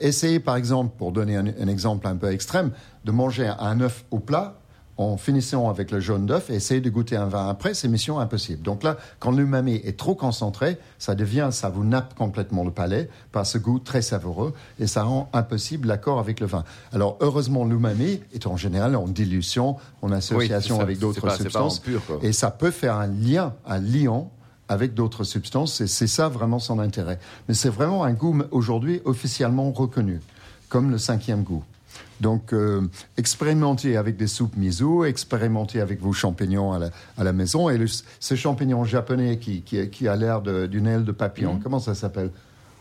Essayez 0.00 0.40
par 0.40 0.56
exemple, 0.56 0.96
pour 0.98 1.12
donner 1.12 1.36
un, 1.36 1.46
un 1.46 1.68
exemple 1.68 2.08
un 2.08 2.16
peu 2.16 2.32
extrême, 2.32 2.72
de 3.04 3.12
manger 3.12 3.52
un 3.60 3.80
œuf 3.80 4.04
au 4.10 4.18
plat 4.18 4.58
en 4.98 5.16
finissant 5.16 5.70
avec 5.70 5.92
le 5.92 6.00
jaune 6.00 6.26
d'œuf 6.26 6.50
et 6.50 6.54
essayer 6.54 6.80
de 6.80 6.90
goûter 6.90 7.16
un 7.16 7.26
vin 7.26 7.48
après, 7.48 7.72
c'est 7.72 7.86
mission 7.88 8.18
impossible. 8.18 8.62
Donc 8.62 8.82
là, 8.82 8.96
quand 9.20 9.30
l'umami 9.30 9.80
est 9.84 9.96
trop 9.96 10.16
concentré, 10.16 10.76
ça 10.98 11.14
devient, 11.14 11.48
ça 11.52 11.68
vous 11.68 11.84
nappe 11.84 12.14
complètement 12.14 12.64
le 12.64 12.72
palais 12.72 13.08
par 13.30 13.46
ce 13.46 13.58
goût 13.58 13.78
très 13.78 14.02
savoureux 14.02 14.52
et 14.80 14.88
ça 14.88 15.04
rend 15.04 15.30
impossible 15.32 15.86
l'accord 15.86 16.18
avec 16.18 16.40
le 16.40 16.46
vin. 16.46 16.64
Alors 16.92 17.16
heureusement, 17.20 17.64
l'umami 17.64 18.20
est 18.34 18.48
en 18.48 18.56
général 18.56 18.96
en 18.96 19.06
dilution, 19.06 19.76
en 20.02 20.10
association 20.10 20.76
ça, 20.76 20.82
avec 20.82 20.98
d'autres 20.98 21.30
substances 21.30 21.78
pur, 21.78 22.02
et 22.22 22.32
ça 22.32 22.50
peut 22.50 22.72
faire 22.72 22.96
un 22.96 23.06
lien, 23.06 23.54
un 23.66 23.78
liant 23.78 24.32
avec 24.68 24.94
d'autres 24.94 25.24
substances 25.24 25.80
et 25.80 25.86
c'est 25.86 26.08
ça 26.08 26.28
vraiment 26.28 26.58
son 26.58 26.80
intérêt. 26.80 27.20
Mais 27.48 27.54
c'est 27.54 27.70
vraiment 27.70 28.04
un 28.04 28.12
goût 28.12 28.36
aujourd'hui 28.50 29.00
officiellement 29.04 29.70
reconnu 29.70 30.20
comme 30.68 30.90
le 30.90 30.98
cinquième 30.98 31.42
goût. 31.42 31.62
Donc, 32.20 32.52
euh, 32.52 32.82
expérimentez 33.16 33.96
avec 33.96 34.16
des 34.16 34.26
soupes 34.26 34.56
miso, 34.56 35.04
expérimentez 35.04 35.80
avec 35.80 36.00
vos 36.00 36.12
champignons 36.12 36.72
à 36.72 36.78
la, 36.78 36.90
à 37.16 37.24
la 37.24 37.32
maison. 37.32 37.68
Et 37.68 37.78
le- 37.78 37.86
ce 37.86 38.34
champignon 38.34 38.84
japonais 38.84 39.38
qui, 39.38 39.62
qui, 39.62 39.88
qui 39.88 40.08
a 40.08 40.16
l'air 40.16 40.40
d'une 40.42 40.86
aile 40.86 41.04
de 41.04 41.12
papillon, 41.12 41.60
comment 41.62 41.78
ça 41.78 41.94
s'appelle? 41.94 42.30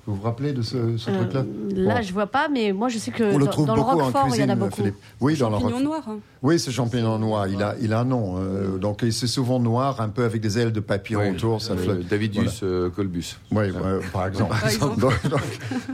Vous 0.08 0.16
vous 0.16 0.22
rappelez 0.22 0.54
de 0.54 0.62
ce, 0.62 0.96
ce 0.98 1.10
Euh, 1.12 1.18
truc-là 1.18 1.46
Là, 1.76 1.96
Bon. 1.96 2.02
je 2.02 2.14
vois 2.14 2.28
pas, 2.28 2.48
mais 2.48 2.72
moi, 2.72 2.88
je 2.88 2.98
sais 2.98 3.12
que 3.12 3.24
On 3.36 3.38
le 3.38 3.44
dans, 3.46 3.52
trouve 3.52 3.66
dans 3.68 3.76
le 3.76 3.82
beaucoup 3.82 4.00
en 4.00 4.06
Roquefort, 4.06 4.24
il 4.24 4.28
y 4.30 4.32
cuisine, 4.32 4.50
en 4.50 4.54
a 4.54 4.56
beaucoup. 4.56 4.76
Philippe. 4.78 4.96
Oui, 5.20 5.38
dans 5.38 5.50
le 5.50 5.56
Champignon 5.58 5.70
Roquefort. 5.78 5.84
noir. 5.92 6.04
hein. 6.08 6.20
Oui, 6.44 6.60
ce 6.60 6.72
champignon 6.72 7.20
noir, 7.20 7.48
il 7.48 7.62
a, 7.62 7.76
il 7.82 7.92
a 7.92 8.00
un 8.00 8.06
nom. 8.06 8.36
euh, 8.38 8.78
donc, 8.78 9.04
c'est 9.12 9.28
souvent 9.28 9.60
noir, 9.60 10.00
un 10.00 10.08
peu 10.10 10.24
avec 10.24 10.40
des 10.42 10.58
ailes 10.60 10.72
de 10.72 10.80
papillon 10.80 11.30
autour. 11.32 11.62
Ça 11.62 11.74
euh. 11.74 12.02
Davidus 12.10 12.40
Voilà. 12.62 12.74
euh, 12.76 12.90
Colbus. 12.90 13.36
Oui, 13.52 13.58
ouais, 13.70 13.72
par 14.14 14.28
exemple. 14.28 14.52
Par 14.52 14.66
exemple. 14.68 15.00
Donc, 15.02 15.14
donc, 15.30 15.42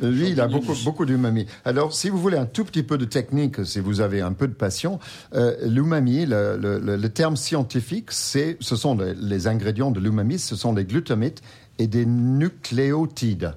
lui, 0.04 0.30
il 0.30 0.40
a 0.42 0.48
beaucoup, 0.48 0.74
beaucoup 0.86 1.06
d'umami. 1.06 1.48
Alors, 1.66 1.92
si 1.94 2.10
vous 2.10 2.20
voulez 2.20 2.38
un 2.38 2.46
tout 2.46 2.66
petit 2.66 2.84
peu 2.84 3.00
de 3.00 3.06
technique, 3.06 3.66
si 3.66 3.80
vous 3.80 4.00
avez 4.00 4.22
un 4.22 4.34
peu 4.34 4.48
de 4.48 4.54
passion, 4.54 5.00
euh, 5.34 5.56
l'umami, 5.66 6.28
le, 6.28 6.56
le- 6.62 6.78
le- 6.80 6.98
le 6.98 7.10
terme 7.10 7.36
scientifique, 7.36 8.12
c'est, 8.12 8.58
ce 8.60 8.76
sont 8.76 8.96
les, 8.96 9.16
les 9.16 9.48
ingrédients 9.48 9.90
de 9.92 10.00
l'umami, 10.00 10.38
ce 10.38 10.56
sont 10.56 10.74
des 10.74 10.86
glutamites 10.86 11.42
et 11.80 11.88
des 11.88 12.06
nucléotides. 12.06 13.54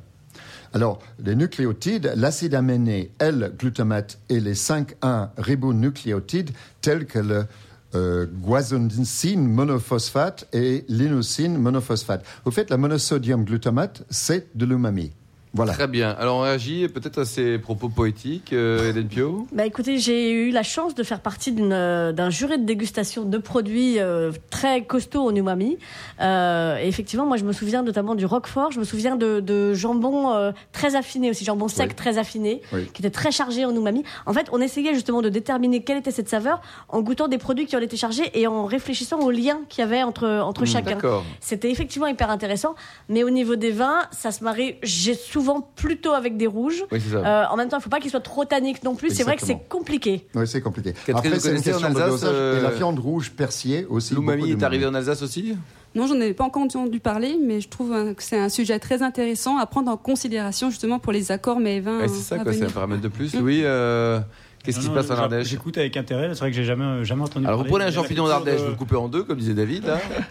Alors, 0.77 0.99
les 1.25 1.35
nucléotides, 1.35 2.13
l'acide 2.17 2.55
aminé 2.55 3.11
L-glutamate 3.19 4.19
et 4.29 4.41
les 4.41 4.53
5,1 4.53 5.31
ribonucléotides, 5.39 6.51
tels 6.83 7.07
que 7.07 7.19
le 7.19 7.47
euh, 7.95 8.27
guanosine 8.27 9.49
monophosphate 9.49 10.47
et 10.53 10.85
l'inosine 10.89 11.57
monophosphate. 11.57 12.23
Au 12.45 12.51
fait, 12.51 12.69
la 12.69 12.77
monosodium 12.77 13.47
glutamate, 13.47 14.05
c'est 14.11 14.55
de 14.55 14.67
l'umami. 14.67 15.13
Voilà. 15.57 15.73
Très 15.73 15.87
bien. 15.89 16.11
Alors 16.19 16.37
on 16.37 16.41
réagit 16.43 16.87
peut-être 16.89 17.19
à 17.19 17.25
ces 17.25 17.59
propos 17.59 17.89
poétiques, 17.89 18.53
euh, 18.53 18.91
Hélène 18.91 19.09
Pio 19.09 19.47
Bah 19.53 19.65
écoutez, 19.65 19.99
j'ai 19.99 20.31
eu 20.31 20.51
la 20.51 20.63
chance 20.63 20.95
de 20.95 21.03
faire 21.03 21.21
partie 21.21 21.55
euh, 21.59 22.13
d'un 22.13 22.29
jury 22.29 22.59
de 22.59 22.65
dégustation 22.65 23.25
de 23.25 23.39
produits 23.39 23.99
euh, 23.99 24.33
très 24.51 24.85
costauds 24.85 25.27
en 25.27 25.35
umami. 25.35 25.79
Euh, 26.21 26.77
et 26.79 26.87
effectivement, 26.89 27.25
moi 27.25 27.39
je 27.39 27.45
me 27.45 27.53
souviens 27.53 27.83
notamment 27.83 28.15
du 28.15 28.27
Roquefort, 28.27 28.71
je 28.73 28.79
me 28.81 28.85
souviens 28.85 29.17
de, 29.17 29.41
de 29.41 29.73
jambon 29.73 30.35
euh, 30.35 30.53
très 30.73 30.95
affiné 30.95 31.31
aussi, 31.31 31.45
jambon 31.45 31.69
sec 31.69 31.89
Oui. 31.91 31.95
très 31.95 32.19
affiné, 32.19 32.61
Oui. 32.75 32.87
qui 32.93 33.01
était 33.01 33.11
très 33.11 33.31
chargé 33.31 33.65
en 33.65 33.75
umami. 33.75 34.05
En 34.27 34.33
fait, 34.35 34.49
on 34.53 34.61
essayait 34.61 34.93
justement 34.93 35.23
de 35.23 35.31
déterminer 35.31 35.83
quelle 35.83 35.97
était 35.99 36.11
cette 36.11 36.29
saveur 36.29 36.61
en 36.91 37.01
goûtant 37.01 37.29
des 37.29 37.39
produits 37.39 37.65
qui 37.67 37.77
en 37.77 37.81
étaient 37.81 37.97
chargés 37.97 38.31
et 38.35 38.47
en 38.47 38.67
réfléchissant 38.67 39.21
aux 39.21 39.31
liens 39.31 39.61
qu'il 39.71 39.81
y 39.83 39.85
avait 39.87 40.03
entre, 40.03 40.27
entre 40.29 40.67
chacun. 40.67 40.97
D'accord. 40.97 41.25
C'était 41.41 41.71
effectivement 41.71 42.09
hyper 42.09 42.31
intéressant, 42.31 42.75
mais 43.09 43.23
au 43.23 43.31
niveau 43.31 43.57
des 43.57 43.71
vins, 43.71 44.01
ça 44.11 44.33
se 44.33 44.45
marie 44.45 44.75
j'ai 44.83 45.15
souvent 45.15 45.46
plutôt 45.75 46.13
avec 46.13 46.37
des 46.37 46.47
rouges. 46.47 46.85
Oui, 46.93 47.01
c'est 47.05 47.13
ça. 47.13 47.19
Euh, 47.19 47.45
en 47.51 47.57
même 47.57 47.69
temps, 47.69 47.77
il 47.77 47.81
ne 47.81 47.85
faut 47.85 47.91
pas 47.91 48.01
qu'ils 48.01 48.11
soient 48.11 48.21
trop 48.21 48.45
tanniques 48.45 48.83
non 48.85 48.95
plus. 48.95 49.11
C'est 49.15 49.23
vrai 49.23 49.37
que 49.37 49.45
c'est 49.45 49.59
compliqué. 49.69 50.27
Oui, 50.35 50.47
c'est 50.47 50.61
compliqué. 50.61 50.93
Catherine, 50.93 51.17
Après, 51.17 51.41
c'est 51.41 51.49
une 51.49 51.55
connaissez 51.63 51.71
en 51.75 51.79
question 51.89 51.89
de 51.91 52.11
dosage. 52.11 52.31
euh, 52.33 52.59
Et 52.59 52.63
la 52.63 52.71
viande 52.71 52.99
rouge 52.99 53.33
persillée 53.33 53.87
aussi. 53.89 54.15
L'umami 54.15 54.43
est 54.43 54.47
d'umami. 54.47 54.65
arrivé 54.65 54.87
en 54.87 54.95
Alsace 54.95 55.23
aussi? 55.23 55.57
Non, 55.95 56.07
j'en 56.07 56.21
ai 56.21 56.35
pas 56.35 56.45
encore 56.45 56.63
entendu 56.63 57.01
parler, 57.01 57.39
mais 57.43 57.61
je 57.63 57.69
trouve 57.71 57.93
euh, 57.95 58.13
que 58.13 58.23
c'est 58.23 58.39
un 58.39 58.51
sujet 58.51 58.79
très 58.79 59.03
intéressant 59.03 59.57
à 59.57 59.65
prendre 59.67 59.91
en 59.91 59.97
considération 59.97 60.69
justement 60.69 60.99
pour 60.99 61.11
les 61.13 61.33
accords 61.33 61.59
mais 61.59 61.81
vins. 61.81 62.01
Ouais, 62.01 62.09
C'est 62.09 62.15
ça, 62.21 62.39
quoi, 62.39 62.53
c'est 62.53 62.65
un 62.65 62.71
paramètre 62.71 63.01
de 63.01 63.09
plus. 63.09 63.33
Mm. 63.35 63.39
Louis, 63.41 63.61
euh, 63.65 64.21
qu'est-ce 64.67 64.79
qui 64.81 64.85
se 64.85 64.91
passe 64.91 65.11
en 65.11 65.15
Ardèche 65.15 65.47
J'écoute 65.49 65.79
avec 65.79 65.97
intérêt. 65.97 66.29
C'est 66.35 66.41
vrai 66.41 66.51
que 66.51 66.57
j'ai 66.57 66.65
jamais, 66.65 67.05
jamais 67.05 67.23
entendu 67.23 67.47
Alors 67.47 67.61
vous 67.63 67.65
prenez 67.69 67.85
un 67.87 67.91
champignon 67.91 68.29
d'Ardèche, 68.29 68.61
de- 68.61 68.65
vous 68.65 68.71
le 68.71 68.77
coupez 68.77 68.97
en 68.97 69.09
deux, 69.09 69.23
comme 69.25 69.39
disait 69.39 69.55
David, 69.55 69.85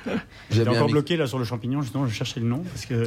J'étais 0.51 0.69
encore 0.69 0.85
mis- 0.87 0.91
bloqué 0.91 1.17
là 1.17 1.25
sur 1.27 1.39
le 1.39 1.45
champignon, 1.45 1.81
justement, 1.81 2.05
je 2.07 2.13
cherchais 2.13 2.39
le 2.39 2.45
nom, 2.45 2.61
parce 2.71 2.85
qu'il 2.85 2.97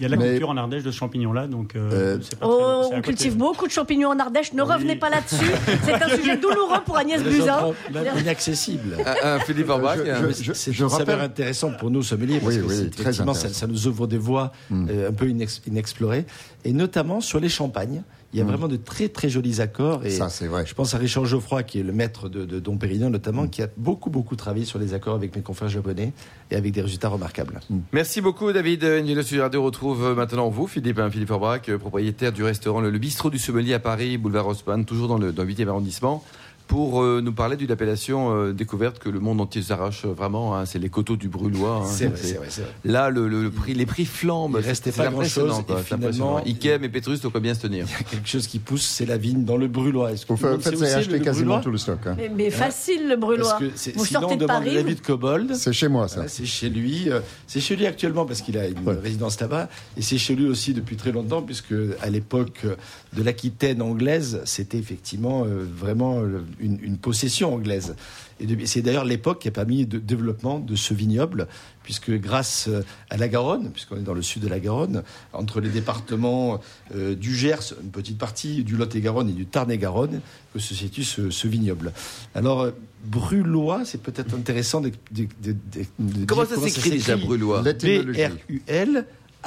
y 0.00 0.04
a 0.04 0.08
de 0.08 0.12
la 0.14 0.16
Mais- 0.16 0.30
culture 0.30 0.48
en 0.48 0.56
Ardèche 0.56 0.82
de 0.84 0.90
ce 0.90 0.96
champignon-là, 0.96 1.46
donc 1.46 1.76
euh, 1.76 1.90
Euh, 1.92 2.18
c'est 2.22 2.38
pas 2.38 2.46
très- 2.46 2.54
Oh, 2.56 2.80
on 2.86 2.88
côté. 2.90 3.02
cultive 3.02 3.36
beaucoup 3.36 3.66
de 3.66 3.72
champignons 3.72 4.08
en 4.10 4.18
Ardèche. 4.18 4.52
Ne 4.54 4.62
Oui. 4.62 4.72
revenez 4.72 4.96
pas 4.96 5.10
là-dessus. 5.10 5.36
C'est 5.84 5.92
un 6.02 6.16
sujet 6.16 6.36
douloureux 6.36 6.80
pour 6.84 6.96
Agnès 6.96 7.22
Buzyn. 7.22 7.72
inaccessible. 8.18 8.96
Un, 9.22 9.36
un 9.36 9.38
Philippe 9.40 9.68
Orbach. 9.68 9.98
Un- 9.98 10.22
Mais 10.22 10.32
c'est- 10.32 10.72
saveur 10.72 10.90
rappelle- 10.90 11.20
intéressante 11.20 11.78
pour 11.78 11.90
nous, 11.90 12.02
sommeliers, 12.02 12.40
parce 12.40 12.56
que 12.56 12.68
ça, 12.68 12.82
intéressant. 13.22 13.66
nous 13.68 13.86
ouvre 13.86 14.06
des 14.06 14.18
voies 14.18 14.52
euh, 14.72 15.08
un 15.08 15.12
peu 15.12 15.26
inex- 15.26 15.60
inexplorées, 15.66 16.24
et 16.64 16.72
notamment 16.72 17.20
sur 17.20 17.40
les 17.40 17.48
champagnes. 17.48 18.02
Il 18.34 18.38
y 18.38 18.42
a 18.42 18.44
Mm. 18.44 18.48
vraiment 18.48 18.68
de 18.68 18.76
très 18.76 19.08
très 19.08 19.30
jolis 19.30 19.60
accords. 19.62 20.04
Et 20.04 20.10
Ça, 20.10 20.28
c'est 20.28 20.46
vrai. 20.48 20.66
Je 20.66 20.74
pense 20.74 20.92
à 20.94 20.98
Richard 20.98 21.24
Geoffroy, 21.24 21.62
qui 21.62 21.80
est 21.80 21.82
le 21.82 21.92
maître 21.94 22.28
de, 22.28 22.44
de 22.44 22.60
Dom 22.60 22.78
Pérignon, 22.78 23.08
notamment, 23.08 23.46
qui 23.48 23.62
a 23.62 23.68
beaucoup 23.78 24.10
beaucoup 24.10 24.36
travaillé 24.36 24.66
sur 24.66 24.78
les 24.78 24.92
accords 24.92 25.14
avec 25.14 25.34
mes 25.34 25.40
confrères 25.40 25.70
japonais 25.70 26.12
et 26.50 26.56
avec 26.56 26.72
des 26.72 26.82
résultats 26.82 27.08
remarquables. 27.08 27.60
Merci 27.92 28.20
beaucoup 28.20 28.52
David. 28.52 28.82
Une 28.84 29.22
Studio 29.22 29.42
Radio 29.44 29.62
retrouve 29.62 30.14
maintenant 30.14 30.48
vous, 30.50 30.66
Philippe, 30.66 30.98
hein, 30.98 31.10
Philippe 31.10 31.30
Orbach, 31.30 31.62
euh, 31.70 31.78
propriétaire 31.78 32.32
du 32.32 32.42
restaurant 32.44 32.80
Le, 32.80 32.90
Le 32.90 32.98
Bistrot 32.98 33.30
du 33.30 33.38
Sommelier 33.38 33.72
à 33.74 33.78
Paris, 33.80 34.18
boulevard 34.18 34.46
Haussmann, 34.48 34.84
toujours 34.84 35.08
dans 35.08 35.16
le, 35.18 35.32
dans 35.32 35.44
le 35.44 35.48
8e 35.48 35.68
arrondissement. 35.68 36.22
Pour 36.68 37.02
euh, 37.02 37.20
nous 37.22 37.32
parler 37.32 37.56
d'une 37.56 37.70
appellation 37.72 38.30
euh, 38.36 38.52
découverte 38.52 38.98
que 38.98 39.08
le 39.08 39.18
monde 39.20 39.40
entier 39.40 39.62
s'arrache 39.62 40.04
vraiment. 40.04 40.54
hein, 40.56 40.66
c'est 40.66 40.78
les 40.78 40.90
coteaux 40.90 41.16
du 41.16 41.28
Brûlois. 41.28 41.82
hein. 41.82 41.86
C'est 41.90 42.06
vrai, 42.06 42.16
C'est- 42.22 42.34
vrai, 42.34 42.46
c'est 42.50 42.60
vrai. 42.60 42.70
Là, 42.84 43.10
le, 43.10 43.26
le- 43.26 43.42
le 43.42 43.50
prix, 43.50 43.74
les 43.74 43.86
prix 43.86 44.04
flambent. 44.04 44.56
Il 44.60 44.66
restait 44.66 44.92
C'est 44.92 45.02
pas 45.02 45.08
grand-chose, 45.10 45.52
finalement, 45.84 46.44
Ikem 46.44 46.84
et 46.84 46.88
Petrus 46.88 47.20
doivent 47.22 47.40
bien 47.40 47.54
se 47.54 47.60
tenir. 47.62 47.86
Il 47.88 47.90
y 47.92 47.94
a 47.94 48.02
quelque 48.04 48.28
chose 48.28 48.46
qui 48.46 48.58
pousse, 48.58 48.82
c'est 48.86 49.06
la 49.06 49.16
vigne 49.16 49.44
dans 49.44 49.56
le 49.56 49.66
brûlois. 49.66 50.10
Vous 50.28 50.36
faites 50.36 50.82
acheter 50.82 51.20
quasiment 51.20 51.60
tout 51.60 51.70
le 51.70 51.78
stock. 51.78 51.98
hein. 52.06 52.14
Mais, 52.18 52.28
mais 52.28 52.50
facile 52.50 53.02
le 53.08 53.08
Parce 53.08 53.20
brûlois. 53.20 53.58
que 53.58 53.70
c'est- 53.74 53.96
Vous 53.96 54.04
sortez 54.04 54.36
de 54.36 54.46
Paris. 54.46 54.74
David 54.74 55.00
Cobold. 55.00 55.54
C'est 55.54 55.72
chez 55.72 55.88
moi, 55.88 56.06
ça. 56.06 56.28
C'est 56.28 56.44
chez 56.46 56.68
lui. 56.68 57.10
euh, 57.10 57.20
C'est 57.46 57.60
chez 57.60 57.76
lui 57.76 57.86
actuellement 57.86 58.26
parce 58.26 58.42
qu'il 58.42 58.58
a 58.58 58.66
une 58.68 58.78
Ouais. 58.86 58.94
résidence 59.02 59.40
là-bas. 59.40 59.68
Et 59.96 60.02
c'est 60.02 60.18
chez 60.18 60.34
lui 60.36 60.46
aussi 60.46 60.74
depuis 60.74 60.96
très 60.96 61.12
longtemps, 61.12 61.40
puisque 61.42 61.72
à 62.02 62.10
l'époque 62.10 62.60
euh, 62.66 62.74
de 63.16 63.22
l'Aquitaine 63.22 63.80
anglaise, 63.80 64.42
c'était 64.44 64.76
effectivement 64.78 65.44
euh, 65.46 65.64
vraiment 65.76 66.18
euh, 66.20 66.42
une, 66.60 66.78
une 66.82 66.98
possession 66.98 67.54
anglaise. 67.54 67.94
Et 68.40 68.46
c'est 68.66 68.82
d'ailleurs 68.82 69.04
l'époque 69.04 69.40
qui 69.40 69.48
a 69.48 69.50
permis 69.50 69.80
le 69.84 69.98
développement 70.00 70.58
de 70.60 70.76
ce 70.76 70.94
vignoble, 70.94 71.48
puisque 71.82 72.10
grâce 72.12 72.66
euh, 72.68 72.82
à 73.10 73.16
la 73.16 73.26
Garonne, 73.28 73.70
puisqu'on 73.72 73.96
est 73.96 74.02
dans 74.02 74.14
le 74.14 74.22
sud 74.22 74.42
de 74.42 74.48
la 74.48 74.60
Garonne, 74.60 75.02
entre 75.32 75.60
les 75.60 75.70
départements 75.70 76.60
euh, 76.94 77.14
du 77.16 77.34
Gers, 77.34 77.74
une 77.82 77.90
petite 77.90 78.16
partie, 78.18 78.62
du 78.62 78.76
Lot-et-Garonne 78.76 79.28
et 79.30 79.32
du 79.32 79.46
Tarn-et-Garonne, 79.46 80.20
que 80.52 80.58
se 80.60 80.74
situe 80.74 81.02
ce, 81.04 81.30
ce 81.30 81.48
vignoble. 81.48 81.92
Alors, 82.34 82.60
euh, 82.62 82.70
Brulois, 83.04 83.82
c'est 83.84 84.02
peut-être 84.02 84.34
intéressant 84.34 84.80
de, 84.80 84.90
de- 85.10 85.26
de- 85.42 85.56
de- 85.98 86.24
Comment 86.26 86.44
ça 86.46 86.56
s'écrit 86.60 86.90
déjà, 86.90 87.16
Brûlois 87.16 87.62
L'étymologie. 87.62 88.20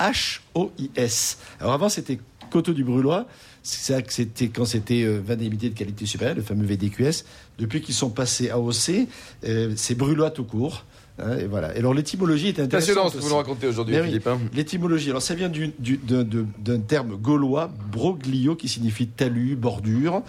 B-R-U-L-H-O-I-S. 0.01 1.37
Alors 1.59 1.73
avant, 1.73 1.89
c'était 1.89 2.19
Coteau 2.51 2.73
du 2.73 2.83
Brulois. 2.83 3.25
C'est 3.63 3.93
ça 3.93 4.01
que 4.01 4.11
c'était 4.13 4.49
quand 4.49 4.65
c'était 4.65 5.03
euh, 5.03 5.19
vin 5.25 5.35
de 5.35 5.67
qualité 5.69 6.05
supérieure, 6.05 6.35
le 6.35 6.41
fameux 6.43 6.65
VDQS. 6.65 7.23
Depuis 7.57 7.81
qu'ils 7.81 7.95
sont 7.95 8.09
passés 8.09 8.49
à 8.49 8.55
AOC, 8.55 9.07
euh, 9.45 9.73
c'est 9.75 9.95
Brulois 9.95 10.29
tout 10.31 10.43
court. 10.43 10.85
Hein, 11.19 11.37
et 11.39 11.45
voilà. 11.45 11.75
Et 11.75 11.79
alors 11.79 11.93
l'étymologie 11.93 12.47
est 12.49 12.67
Passionnant 12.69 13.01
intéressante. 13.07 13.11
ce 13.11 13.17
que 13.17 13.21
vous 13.23 13.29
nous 13.29 13.35
racontez 13.35 13.67
aujourd'hui, 13.67 13.95
oui. 13.99 14.05
Philippe. 14.07 14.27
hein. 14.27 14.39
L'étymologie, 14.53 15.09
alors 15.09 15.21
ça 15.21 15.35
vient 15.35 15.49
du- 15.49 15.73
du- 15.79 15.99
d'un 16.03 16.79
terme 16.79 17.15
gaulois, 17.17 17.71
broglio, 17.91 18.55
qui 18.55 18.67
signifie 18.67 19.07
talus, 19.07 19.55
bordure. 19.55 20.23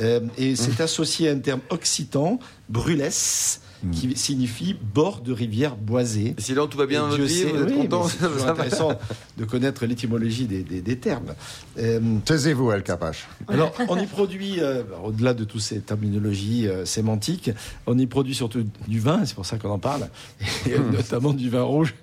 Euh, 0.00 0.20
et 0.38 0.56
c'est 0.56 0.80
associé 0.80 1.28
à 1.28 1.32
un 1.32 1.38
terme 1.38 1.60
occitan, 1.70 2.38
brulès, 2.68 3.60
qui 3.90 4.14
signifie 4.16 4.76
bord 4.94 5.20
de 5.22 5.32
rivière 5.32 5.74
boisée. 5.76 6.34
Et 6.38 6.40
Sinon, 6.40 6.66
tout 6.68 6.78
va 6.78 6.86
bien 6.86 7.08
Dieu 7.08 7.24
vie, 7.24 7.34
sait- 7.34 7.44
vous 7.50 7.62
êtes 7.62 7.70
oui, 7.70 7.76
content 7.88 8.06
C'est 8.08 8.44
intéressant 8.48 8.92
de 9.38 9.44
connaître 9.44 9.84
l'étymologie 9.86 10.46
des, 10.46 10.62
des- 10.62 10.80
des 10.80 10.96
termes. 10.98 11.34
Euh, 11.78 11.98
Taisez-vous, 12.24 12.70
El 12.70 12.82
Capache. 12.84 13.26
alors, 13.48 13.72
on 13.88 13.98
y 13.98 14.06
produit, 14.06 14.60
euh, 14.60 14.82
au-delà 15.04 15.34
de 15.34 15.44
toutes 15.44 15.60
ces 15.62 15.80
terminologies 15.80 16.68
euh, 16.68 16.84
sémantiques, 16.84 17.50
on 17.86 17.98
y 17.98 18.06
produit 18.06 18.34
surtout 18.34 18.64
du 18.86 19.00
vin, 19.00 19.24
c'est 19.24 19.34
pour 19.34 19.46
ça 19.46 19.58
qu'on 19.58 19.70
en 19.70 19.78
parle, 19.78 20.08
et 20.66 20.78
notamment 20.78 21.32
du 21.32 21.50
vin 21.50 21.62
rouge 21.62 21.94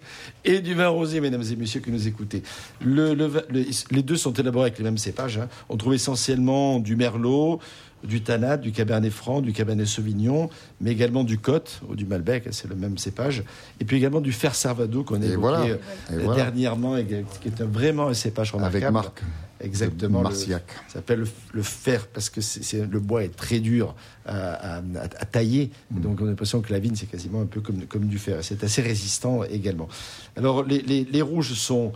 et 0.43 0.59
du 0.59 0.73
vin 0.73 0.87
rosé, 0.87 1.21
mesdames 1.21 1.43
et 1.49 1.55
messieurs 1.55 1.81
qui 1.81 1.91
nous 1.91 2.07
écoutez. 2.07 2.43
Le- 2.81 3.13
le 3.13 3.25
vin- 3.27 3.41
le- 3.49 3.65
les 3.91 4.03
deux 4.03 4.17
sont 4.17 4.33
élaborés 4.33 4.67
avec 4.67 4.77
les 4.79 4.83
mêmes 4.83 4.97
cépages. 4.97 5.37
hein. 5.37 5.47
On 5.69 5.77
trouve 5.77 5.93
essentiellement 5.93 6.79
du 6.79 6.95
merlot, 6.95 7.59
du 8.03 8.21
tanat, 8.21 8.57
du 8.57 8.71
cabernet 8.71 9.11
franc, 9.11 9.41
du 9.41 9.51
cabernet 9.53 9.85
sauvignon, 9.87 10.49
mais 10.81 10.91
également 10.91 11.23
du 11.23 11.37
côte 11.37 11.81
ou 11.89 11.95
du 11.95 12.05
malbec, 12.05 12.47
c'est 12.51 12.69
le 12.69 12.75
même 12.75 12.97
cépage, 12.97 13.43
et 13.79 13.85
puis 13.85 13.97
également 13.97 14.21
du 14.21 14.31
fer 14.31 14.55
servado 14.55 15.03
qu'on 15.03 15.15
a 15.21 15.25
évoqué 15.25 15.35
voilà. 15.37 15.63
euh, 15.65 15.77
voilà. 16.23 16.35
dernièrement, 16.43 16.95
et 16.97 17.05
qui 17.05 17.47
est 17.49 17.61
vraiment 17.61 18.07
un 18.07 18.13
cépage 18.13 18.51
remarquable. 18.53 18.83
Avec 18.85 18.93
Marc. 18.93 19.21
Exactement. 19.61 20.19
le- 20.19 20.23
Marciac. 20.23 20.63
ça 20.87 20.93
s'appelle 20.93 21.19
le, 21.19 21.27
le 21.51 21.63
fer 21.63 22.07
parce 22.07 22.29
que 22.29 22.39
le 22.77 22.99
bois 23.01 23.25
est 23.25 23.35
très 23.35 23.59
dur 23.59 23.93
à, 24.25 24.77
à- 24.77 24.77
à- 24.77 24.81
à 25.03 25.25
tailler. 25.25 25.69
Et 25.93 25.99
donc 25.99 26.21
on 26.21 26.25
a 26.25 26.29
l'impression 26.29 26.61
que 26.61 26.71
la 26.71 26.79
vigne 26.79 26.95
c'est 26.95 27.07
quasiment 27.11 27.41
un 27.41 27.45
peu 27.45 27.59
comme, 27.59 27.85
comme 27.85 28.07
du 28.07 28.19
fer. 28.19 28.37
C'est 28.41 28.63
assez 28.63 28.81
résistant 28.81 29.43
également. 29.43 29.89
Alors 30.37 30.63
les, 30.63 30.81
les- 30.81 31.03
les 31.03 31.21
rouges 31.21 31.51
sont. 31.55 31.91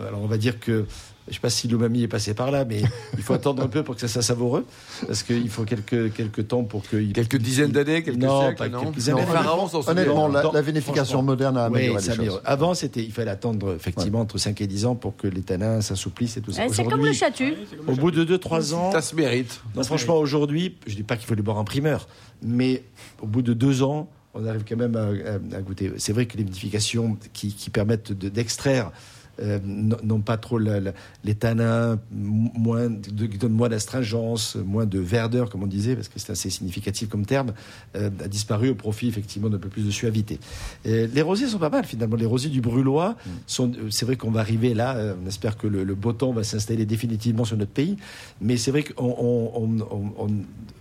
Alors 0.00 0.20
on 0.20 0.26
va 0.26 0.36
dire 0.36 0.58
que. 0.58 0.84
Je 1.26 1.32
ne 1.32 1.34
sais 1.34 1.40
pas 1.40 1.50
si 1.50 1.66
l'umami 1.66 2.02
est 2.04 2.08
passé 2.08 2.34
par 2.34 2.52
là, 2.52 2.64
mais 2.64 2.82
il 3.16 3.22
faut 3.22 3.32
attendre 3.34 3.60
un 3.60 3.66
peu 3.66 3.82
pour 3.82 3.96
que 3.96 4.00
ça 4.00 4.06
soit 4.06 4.22
savoureux, 4.22 4.64
parce 5.08 5.24
qu'il 5.24 5.48
faut 5.50 5.64
quelques, 5.64 6.12
quelques 6.12 6.46
temps 6.46 6.62
pour 6.62 6.82
que... 6.88 6.96
Quelques 7.12 7.38
dizaines 7.38 7.72
d'années, 7.72 8.04
quelques 8.04 8.18
non, 8.18 8.42
siècles, 8.42 8.56
pas 8.56 8.68
non 8.68 8.92
quelques 8.92 9.00
pharaons 9.26 9.66
s'en 9.66 9.82
souviennent. 9.82 9.98
Honnêtement, 10.08 10.28
la, 10.28 10.42
Non, 10.44 10.52
la 10.52 10.62
vinification 10.62 11.04
franchement. 11.04 11.22
moderne 11.24 11.56
a 11.56 11.68
Oui, 11.68 11.78
amélioré 11.78 12.00
ça 12.00 12.14
les 12.14 12.26
choses. 12.26 12.40
Avant, 12.44 12.74
c'était, 12.74 13.02
il 13.02 13.10
fallait 13.10 13.32
attendre 13.32 13.74
effectivement 13.74 14.20
entre 14.20 14.38
5 14.38 14.60
et 14.60 14.66
10 14.68 14.86
ans 14.86 14.94
pour 14.94 15.16
que 15.16 15.26
les 15.26 15.42
tanins 15.42 15.80
s'assouplissent 15.80 16.36
et 16.36 16.40
tout 16.42 16.52
ça. 16.52 16.66
Eh, 16.66 16.72
C'est 16.72 16.84
comme 16.84 17.04
le 17.04 17.12
chatu. 17.12 17.54
Au 17.88 17.92
bout 17.96 18.12
de 18.12 18.24
2-3 18.36 18.74
ans, 18.74 18.92
Ça 18.92 19.02
se 19.02 19.16
mérite. 19.16 19.60
non, 19.74 19.82
franchement, 19.82 20.16
aujourd'hui, 20.18 20.76
je 20.86 20.94
dis 20.94 21.02
pas 21.02 21.16
qu'il 21.16 21.26
faut 21.26 21.34
les 21.34 21.42
boire 21.42 21.58
en 21.58 21.64
primeur, 21.64 22.06
mais 22.40 22.84
au 23.20 23.26
bout 23.26 23.42
de 23.42 23.52
deux 23.52 23.82
ans, 23.82 24.08
on 24.34 24.46
arrive 24.46 24.64
quand 24.68 24.76
même 24.76 24.94
à, 24.94 25.06
à- 25.54 25.56
à 25.58 25.60
goûter. 25.62 25.92
C'est 25.96 26.12
vrai 26.12 26.26
que 26.26 26.36
les 26.36 26.44
vinifications 26.44 27.16
qui, 27.32 27.52
qui 27.52 27.70
permettent 27.70 28.12
de- 28.12 28.28
d'extraire 28.28 28.92
euh, 29.40 29.58
n'ont 29.64 30.20
pas 30.20 30.36
trop 30.36 30.58
la- 30.58 30.80
la- 30.80 30.92
les 31.24 31.34
tanins, 31.34 31.98
moins, 32.12 32.88
de, 32.88 33.26
qui 33.26 33.38
donnent 33.38 33.52
moins 33.52 33.68
d'astringence, 33.68 34.56
moins 34.56 34.86
de 34.86 34.98
verdeur, 34.98 35.50
comme 35.50 35.62
on 35.62 35.66
disait, 35.66 35.94
parce 35.94 36.08
que 36.08 36.18
c'est 36.18 36.32
assez 36.32 36.50
significatif 36.50 37.08
comme 37.08 37.26
terme, 37.26 37.52
euh, 37.96 38.10
a 38.24 38.28
disparu 38.28 38.70
au 38.70 38.74
profit 38.74 39.08
effectivement 39.08 39.48
d'un 39.48 39.58
peu 39.58 39.68
plus 39.68 39.84
de 39.84 39.90
suavité. 39.90 40.38
Et 40.84 41.06
les 41.06 41.22
rosiers 41.22 41.46
sont 41.48 41.58
pas 41.58 41.70
mal 41.70 41.84
finalement. 41.84 42.16
Les 42.16 42.26
rosiers 42.26 42.50
du 42.50 42.60
Brulois 42.60 43.16
sont. 43.46 43.70
euh, 43.72 43.90
C'est 43.90 44.06
vrai 44.06 44.16
qu'on 44.16 44.30
va 44.30 44.40
arriver 44.40 44.74
là. 44.74 44.96
euh, 44.96 45.14
on 45.22 45.26
espère 45.28 45.56
que 45.56 45.66
le, 45.66 45.84
le 45.84 45.94
beau 45.94 46.12
temps 46.12 46.32
va 46.32 46.44
s'installer 46.44 46.86
définitivement 46.86 47.44
sur 47.44 47.56
notre 47.56 47.72
pays. 47.72 47.96
Mais 48.40 48.56
c'est 48.56 48.70
vrai 48.70 48.84
qu'on 48.84 49.04
on, 49.18 49.80
on- 49.90 50.12
on- 50.18 50.32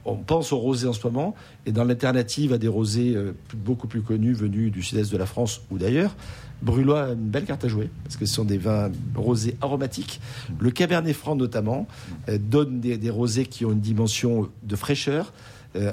on- 0.05 0.15
pense 0.15 0.51
aux 0.53 0.57
rosés 0.57 0.87
en 0.87 0.93
ce 0.93 1.05
moment. 1.05 1.35
Et 1.65 1.71
dans 1.71 1.83
l'alternative 1.83 2.53
à 2.53 2.57
des 2.57 2.67
rosés 2.67 3.13
euh, 3.15 3.33
beaucoup 3.55 3.87
plus 3.87 4.01
connus 4.01 4.33
venus 4.33 4.71
du 4.71 4.81
sud-est 4.83 5.11
de 5.11 5.17
la 5.17 5.25
France 5.25 5.61
ou 5.71 5.77
d'ailleurs, 5.77 6.15
Brulois 6.61 7.03
a 7.03 7.09
une 7.11 7.27
belle 7.29 7.45
carte 7.45 7.65
à 7.65 7.67
jouer 7.67 7.89
parce 8.03 8.15
que 8.15 8.25
ce 8.25 8.33
sont 8.33 8.45
des 8.45 8.57
vins 8.57 8.89
rosés 9.15 9.57
aromatiques. 9.61 10.21
Le 10.59 10.71
Cabernet 10.71 11.13
Franc 11.15 11.35
notamment 11.35 11.87
euh, 12.29 12.37
donne 12.39 12.79
des, 12.79 12.97
des 12.97 13.09
rosés 13.09 13.45
qui 13.45 13.65
ont 13.65 13.71
une 13.73 13.81
dimension 13.81 14.49
de 14.63 14.75
fraîcheur. 14.75 15.33
Euh, 15.75 15.91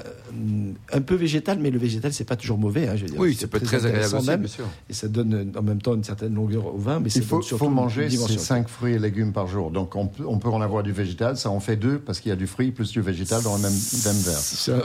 un 0.91 1.01
peu 1.01 1.15
végétal, 1.15 1.59
mais 1.59 1.69
le 1.71 1.77
végétal 1.79 2.13
c'est 2.13 2.23
pas 2.23 2.35
toujours 2.35 2.57
mauvais. 2.57 2.87
hein, 2.87 2.95
je 2.95 3.03
veux 3.03 3.09
dire. 3.09 3.19
Oui, 3.19 3.33
C'est 3.33 3.41
ça 3.41 3.47
peut 3.47 3.57
être 3.57 3.65
très 3.65 3.85
agréable 3.85 4.15
aussi, 4.17 4.27
même. 4.27 4.39
bien 4.41 4.49
sûr. 4.49 4.65
Et 4.89 4.93
ça 4.93 5.07
donne 5.07 5.33
euh, 5.33 5.59
en 5.59 5.61
même 5.61 5.81
temps 5.81 5.93
une 5.95 6.03
certaine 6.03 6.33
longueur 6.33 6.73
au 6.73 6.77
vin, 6.77 6.99
mais 6.99 7.09
Il 7.11 7.21
faut, 7.23 7.41
manger 7.69 8.03
ces 8.09 8.15
dimension. 8.15 8.39
5 8.39 8.67
fruits 8.69 8.93
et 8.93 8.99
légumes 8.99 9.31
par 9.33 9.47
jour. 9.47 9.71
Donc 9.71 9.95
on 9.95 10.07
peut, 10.07 10.23
on 10.27 10.37
peut 10.39 10.49
en 10.49 10.61
avoir 10.61 10.83
du 10.83 10.91
végétal, 10.91 11.37
ça 11.37 11.49
en 11.49 11.59
fait 11.59 11.75
deux 11.75 11.99
parce 11.99 12.19
qu'il 12.19 12.29
y 12.29 12.33
a 12.33 12.35
du 12.35 12.47
fruit 12.47 12.71
plus 12.71 12.91
du 12.91 13.01
végétal 13.01 13.41
dans 13.43 13.55
le 13.55 13.61
même, 13.61 13.71
même 13.73 14.15
verre. 14.17 14.39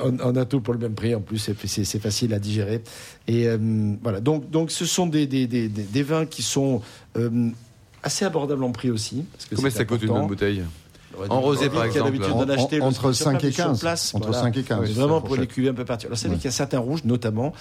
On, 0.05 0.17
on 0.31 0.37
a 0.37 0.45
tout 0.45 0.61
pour 0.61 0.75
le 0.75 0.81
même 0.81 0.95
prix 0.95 1.15
en 1.15 1.21
plus, 1.21 1.39
c'est- 1.39 1.99
facile 1.99 2.33
à 2.35 2.39
digérer. 2.39 2.83
Et 3.27 3.47
euh, 3.49 3.59
voilà, 4.03 4.21
donc, 4.21 4.51
donc 4.51 4.71
ce 4.71 4.85
sont 4.85 5.07
des, 5.07 5.27
des, 5.27 5.47
des, 5.47 5.69
des- 5.69 5.83
des 5.83 6.03
vins 6.03 6.27
qui 6.27 6.43
sont 6.43 6.81
euh, 7.17 7.51
assez 8.03 8.25
abordables 8.25 8.63
en 8.65 8.73
prix 8.73 8.91
aussi. 8.91 9.25
Parce 9.33 9.47
que 9.47 9.55
Combien 9.57 9.71
ça 9.71 9.85
coûte 9.85 10.03
une 10.03 10.09
bonne 10.09 10.27
bouteille? 10.27 10.63
En 11.31 11.41
rosé, 11.41 11.67
on 11.67 11.71
par 11.71 11.83
a 11.83 11.87
exemple. 11.87 12.05
l'habitude 12.07 12.33
En- 12.33 12.45
d'en 12.45 12.53
acheter 12.55 12.81
entre 12.81 13.13
sur 13.13 13.25
5 13.25 13.37
et 13.37 13.39
place, 13.51 13.55
sur 13.55 13.65
15. 13.65 13.81
place, 13.81 14.15
Entre 14.15 14.27
voilà. 14.29 14.43
5 14.43 14.57
et 14.57 14.63
15, 14.63 14.81
Ouais, 14.81 14.87
c'est 14.87 14.93
Vraiment 14.93 15.21
pour 15.21 15.37
les 15.37 15.47
cuvées 15.47 15.69
un 15.71 15.75
peu 15.75 15.85
particulières. 15.85 16.11
Alors, 16.13 16.19
c'est 16.19 16.29
vrai 16.29 16.37
qu'il 16.37 16.45
y 16.45 16.49
a 16.49 16.53
certains 16.53 16.79
rouges, 16.79 17.05
notamment, 17.05 17.53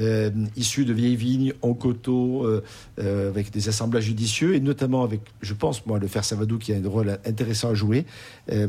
euh, 0.00 0.30
issus 0.56 0.84
de 0.84 0.92
vieilles 0.92 1.16
vignes 1.16 1.52
en 1.62 1.72
coteaux, 1.72 2.44
euh, 2.44 2.62
euh, 2.98 3.30
avec 3.30 3.50
des 3.50 3.68
assemblages 3.68 4.04
judicieux, 4.04 4.54
et 4.54 4.60
notamment 4.60 5.02
avec, 5.04 5.20
je 5.40 5.54
pense, 5.54 5.86
moi, 5.86 5.98
le 5.98 6.08
fer 6.08 6.24
Savadou 6.24 6.58
qui 6.58 6.72
a 6.72 6.76
un 6.76 6.88
rôle 6.88 7.18
intéressant 7.24 7.70
à 7.70 7.74
jouer. 7.74 8.04
Euh, 8.52 8.68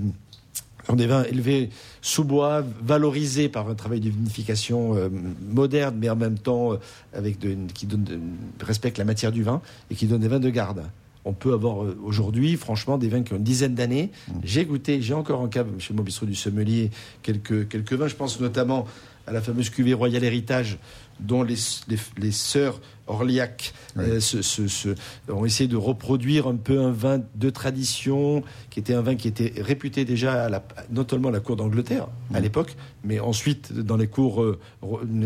sont 0.86 0.96
des 0.96 1.08
vins 1.08 1.24
élevés 1.26 1.70
sous 2.02 2.24
bois, 2.24 2.64
valorisés 2.82 3.50
par 3.50 3.68
un 3.70 3.76
travail 3.76 4.00
de 4.00 4.10
vinification 4.10 4.96
euh, 4.96 5.10
moderne, 5.52 5.98
mais 6.00 6.10
en 6.10 6.16
même 6.16 6.40
temps 6.40 6.72
euh, 6.72 6.78
avec 7.14 7.40
de, 7.40 7.58
qui 7.74 7.86
donne 7.88 8.06
de- 8.06 8.20
respecte 8.64 8.98
la 8.98 9.04
matière 9.04 9.34
du 9.34 9.44
vin 9.44 9.62
et 9.92 9.96
qui 9.96 10.06
donne 10.08 10.22
des 10.22 10.30
vins 10.30 10.40
de 10.40 10.50
garde. 10.50 10.84
On 11.28 11.34
peut 11.34 11.52
avoir 11.54 11.84
euh, 11.84 11.98
aujourd'hui, 12.04 12.56
franchement, 12.56 12.98
des 12.98 13.10
vins 13.10 13.22
qui 13.22 13.34
ont 13.34 13.38
une 13.38 13.44
dizaine 13.44 13.76
d'années. 13.76 14.12
J'ai 14.44 14.64
goûté, 14.66 15.02
j'ai 15.02 15.14
encore 15.14 15.42
en 15.42 15.48
cave 15.48 15.68
chez 15.78 15.94
mon 15.94 16.02
bistrot 16.02 16.26
du 16.26 16.36
sommelier 16.36 16.90
quelques, 17.22 17.68
quelques 17.68 17.94
vins. 17.94 18.08
Je 18.08 18.16
pense 18.16 18.40
notamment 18.40 18.88
à 19.28 19.34
la 19.34 19.42
fameuse 19.42 19.70
cuvée 19.70 19.94
Royal 19.94 20.24
Héritage, 20.24 20.78
dont 21.20 21.44
les, 21.44 21.58
les, 21.90 21.98
les 22.18 22.32
sœurs 22.32 22.80
Orliac 23.08 23.74
euh, 23.98 24.20
se- 24.20 24.42
se- 24.42 24.96
ont 25.30 25.46
essayé 25.46 25.68
de 25.68 25.76
reproduire 25.76 26.48
un 26.48 26.56
peu 26.56 26.80
un 26.82 26.92
vin 26.92 27.22
de 27.36 27.50
tradition, 27.50 28.44
qui 28.70 28.80
était 28.80 28.94
un 28.94 29.02
vin 29.02 29.16
qui 29.16 29.28
était 29.28 29.54
réputé 29.62 30.06
déjà 30.06 30.44
à 30.46 30.50
la, 30.50 30.64
non 30.92 31.06
seulement 31.10 31.30
à 31.30 31.32
la 31.32 31.40
cour 31.40 31.56
d'Angleterre 31.56 32.08
à 32.34 32.40
l'époque, 32.40 32.76
mais 33.04 33.20
ensuite 33.20 33.74
dans 33.74 33.98
les 33.98 34.08
cours, 34.08 34.42
euh, 34.44 34.60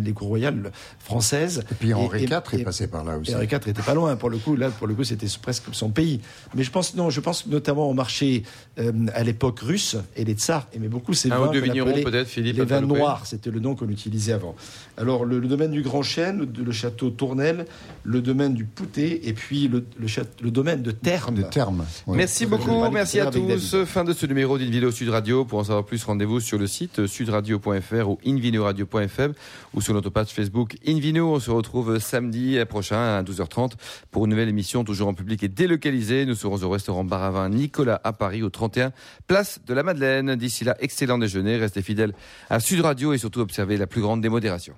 les 0.04 0.14
cours 0.14 0.28
royales 0.28 0.72
françaises. 1.00 1.64
Et 1.72 1.76
puis 1.76 1.94
Henri 1.94 2.24
Et- 2.24 2.28
IV 2.28 2.42
et- 2.54 2.62
est 2.62 2.64
passé 2.64 2.88
par 2.88 3.04
là 3.04 3.18
aussi. 3.18 3.34
Henri 3.36 3.46
IV 3.46 3.56
était 3.68 3.74
pas 3.82 3.94
loin 3.94 4.16
pour 4.16 4.30
le 4.30 4.38
coup. 4.38 4.56
Là, 4.56 4.70
pour 4.70 4.88
le 4.88 4.94
coup, 4.94 5.04
c'était 5.04 5.28
presque 5.42 5.64
son 5.74 5.90
pays. 5.90 6.22
Mais 6.56 6.64
je 6.64 6.72
pense 6.72 6.96
non, 6.96 7.10
je 7.10 7.20
pense 7.20 7.48
notamment 7.48 7.90
au 7.90 7.94
marché 7.94 8.44
euh, 8.80 8.92
à 9.14 9.24
l'époque 9.24 9.60
russe 9.60 9.98
et 10.16 10.24
les 10.24 10.34
tsars 10.34 10.68
aimaient 10.74 10.88
beaucoup 10.88 11.14
ces 11.14 11.32
Un 11.32 11.38
vins. 11.40 11.48
ou 11.50 11.52
deux 11.52 11.60
qu'on 11.60 11.66
vignerons, 11.66 11.90
appelait 11.90 12.04
peut-être, 12.04 12.28
Philippe, 12.28 12.58
Les 12.58 12.66
vins 12.66 12.82
noirs, 12.82 13.26
c'était 13.26 13.50
le 13.52 13.60
nom 13.60 13.76
qu'on 13.76 13.90
utilisait 13.90 14.34
avant. 14.34 14.56
Alors 14.98 15.26
le, 15.26 15.40
le 15.40 15.48
domaine 15.48 15.72
du 15.72 15.82
Grand 15.82 16.02
Chêne, 16.04 16.48
le 16.58 16.72
château 16.72 17.10
Tournelle, 17.10 17.66
le 18.04 18.22
domaine 18.22 18.54
du 18.54 18.66
Poutet 18.66 19.22
et 19.24 19.34
puis 19.34 19.68
le, 19.68 19.86
le, 20.00 20.08
le 20.42 20.52
domaine 20.52 20.82
de 20.82 20.92
Terme. 20.92 21.36
De 21.36 21.44
Terme. 21.44 21.86
Ouais. 22.08 22.18
Merci 22.18 22.46
beaucoup, 22.46 22.90
merci 22.90 23.20
à 23.20 23.28
tous. 23.28 23.86
Fin 23.86 24.04
de 24.04 24.14
ce 24.14 24.26
numéro 24.26 24.58
d'Invino 24.58 24.92
Sud 24.92 25.10
Radio. 25.10 25.46
Pour 25.46 25.60
en 25.60 25.64
savoir 25.64 25.86
plus, 25.86 26.04
rendez-vous 26.04 26.40
sur 26.40 26.58
le 26.58 26.68
site 26.68 27.06
sudradio.fr 27.06 28.10
ou 28.10 28.18
invinoradio.fm 28.26 29.34
ou 29.74 29.82
sur 29.82 29.94
notre 29.94 30.10
page 30.10 30.30
Facebook 30.30 30.78
Invino. 30.88 31.34
On 31.36 31.40
se 31.40 31.52
retrouve 31.52 32.00
samedi 32.00 32.58
prochain 32.66 33.18
à 33.18 33.24
12h30 33.24 33.74
pour 34.10 34.26
une 34.26 34.32
nouvelle 34.32 34.50
émission, 34.50 34.84
toujours 34.84 35.08
en 35.08 35.14
public 35.14 35.44
et 35.44 35.48
délocalisée. 35.48 36.26
Nous 36.26 36.36
serons 36.36 36.62
au 36.64 36.70
restaurant 36.70 37.04
Baravin 37.04 37.50
Nicolas 37.50 38.02
à 38.04 38.14
Paris, 38.14 38.44
au 38.44 38.50
31 38.50 38.92
Place 39.28 39.60
de 39.66 39.74
la 39.74 39.84
Madeleine. 39.84 40.36
D'ici 40.36 40.64
là, 40.64 40.76
excellent 40.80 41.18
déjeuner. 41.18 41.58
Restez 41.58 41.82
fidèles 41.82 42.14
à 42.50 42.60
Sud 42.60 42.82
Radio 42.82 43.14
et 43.14 43.18
surtout 43.18 43.42
observez 43.42 43.78
la 43.78 43.88
plus 43.88 44.02
grande 44.02 44.22
démodération. 44.22 44.74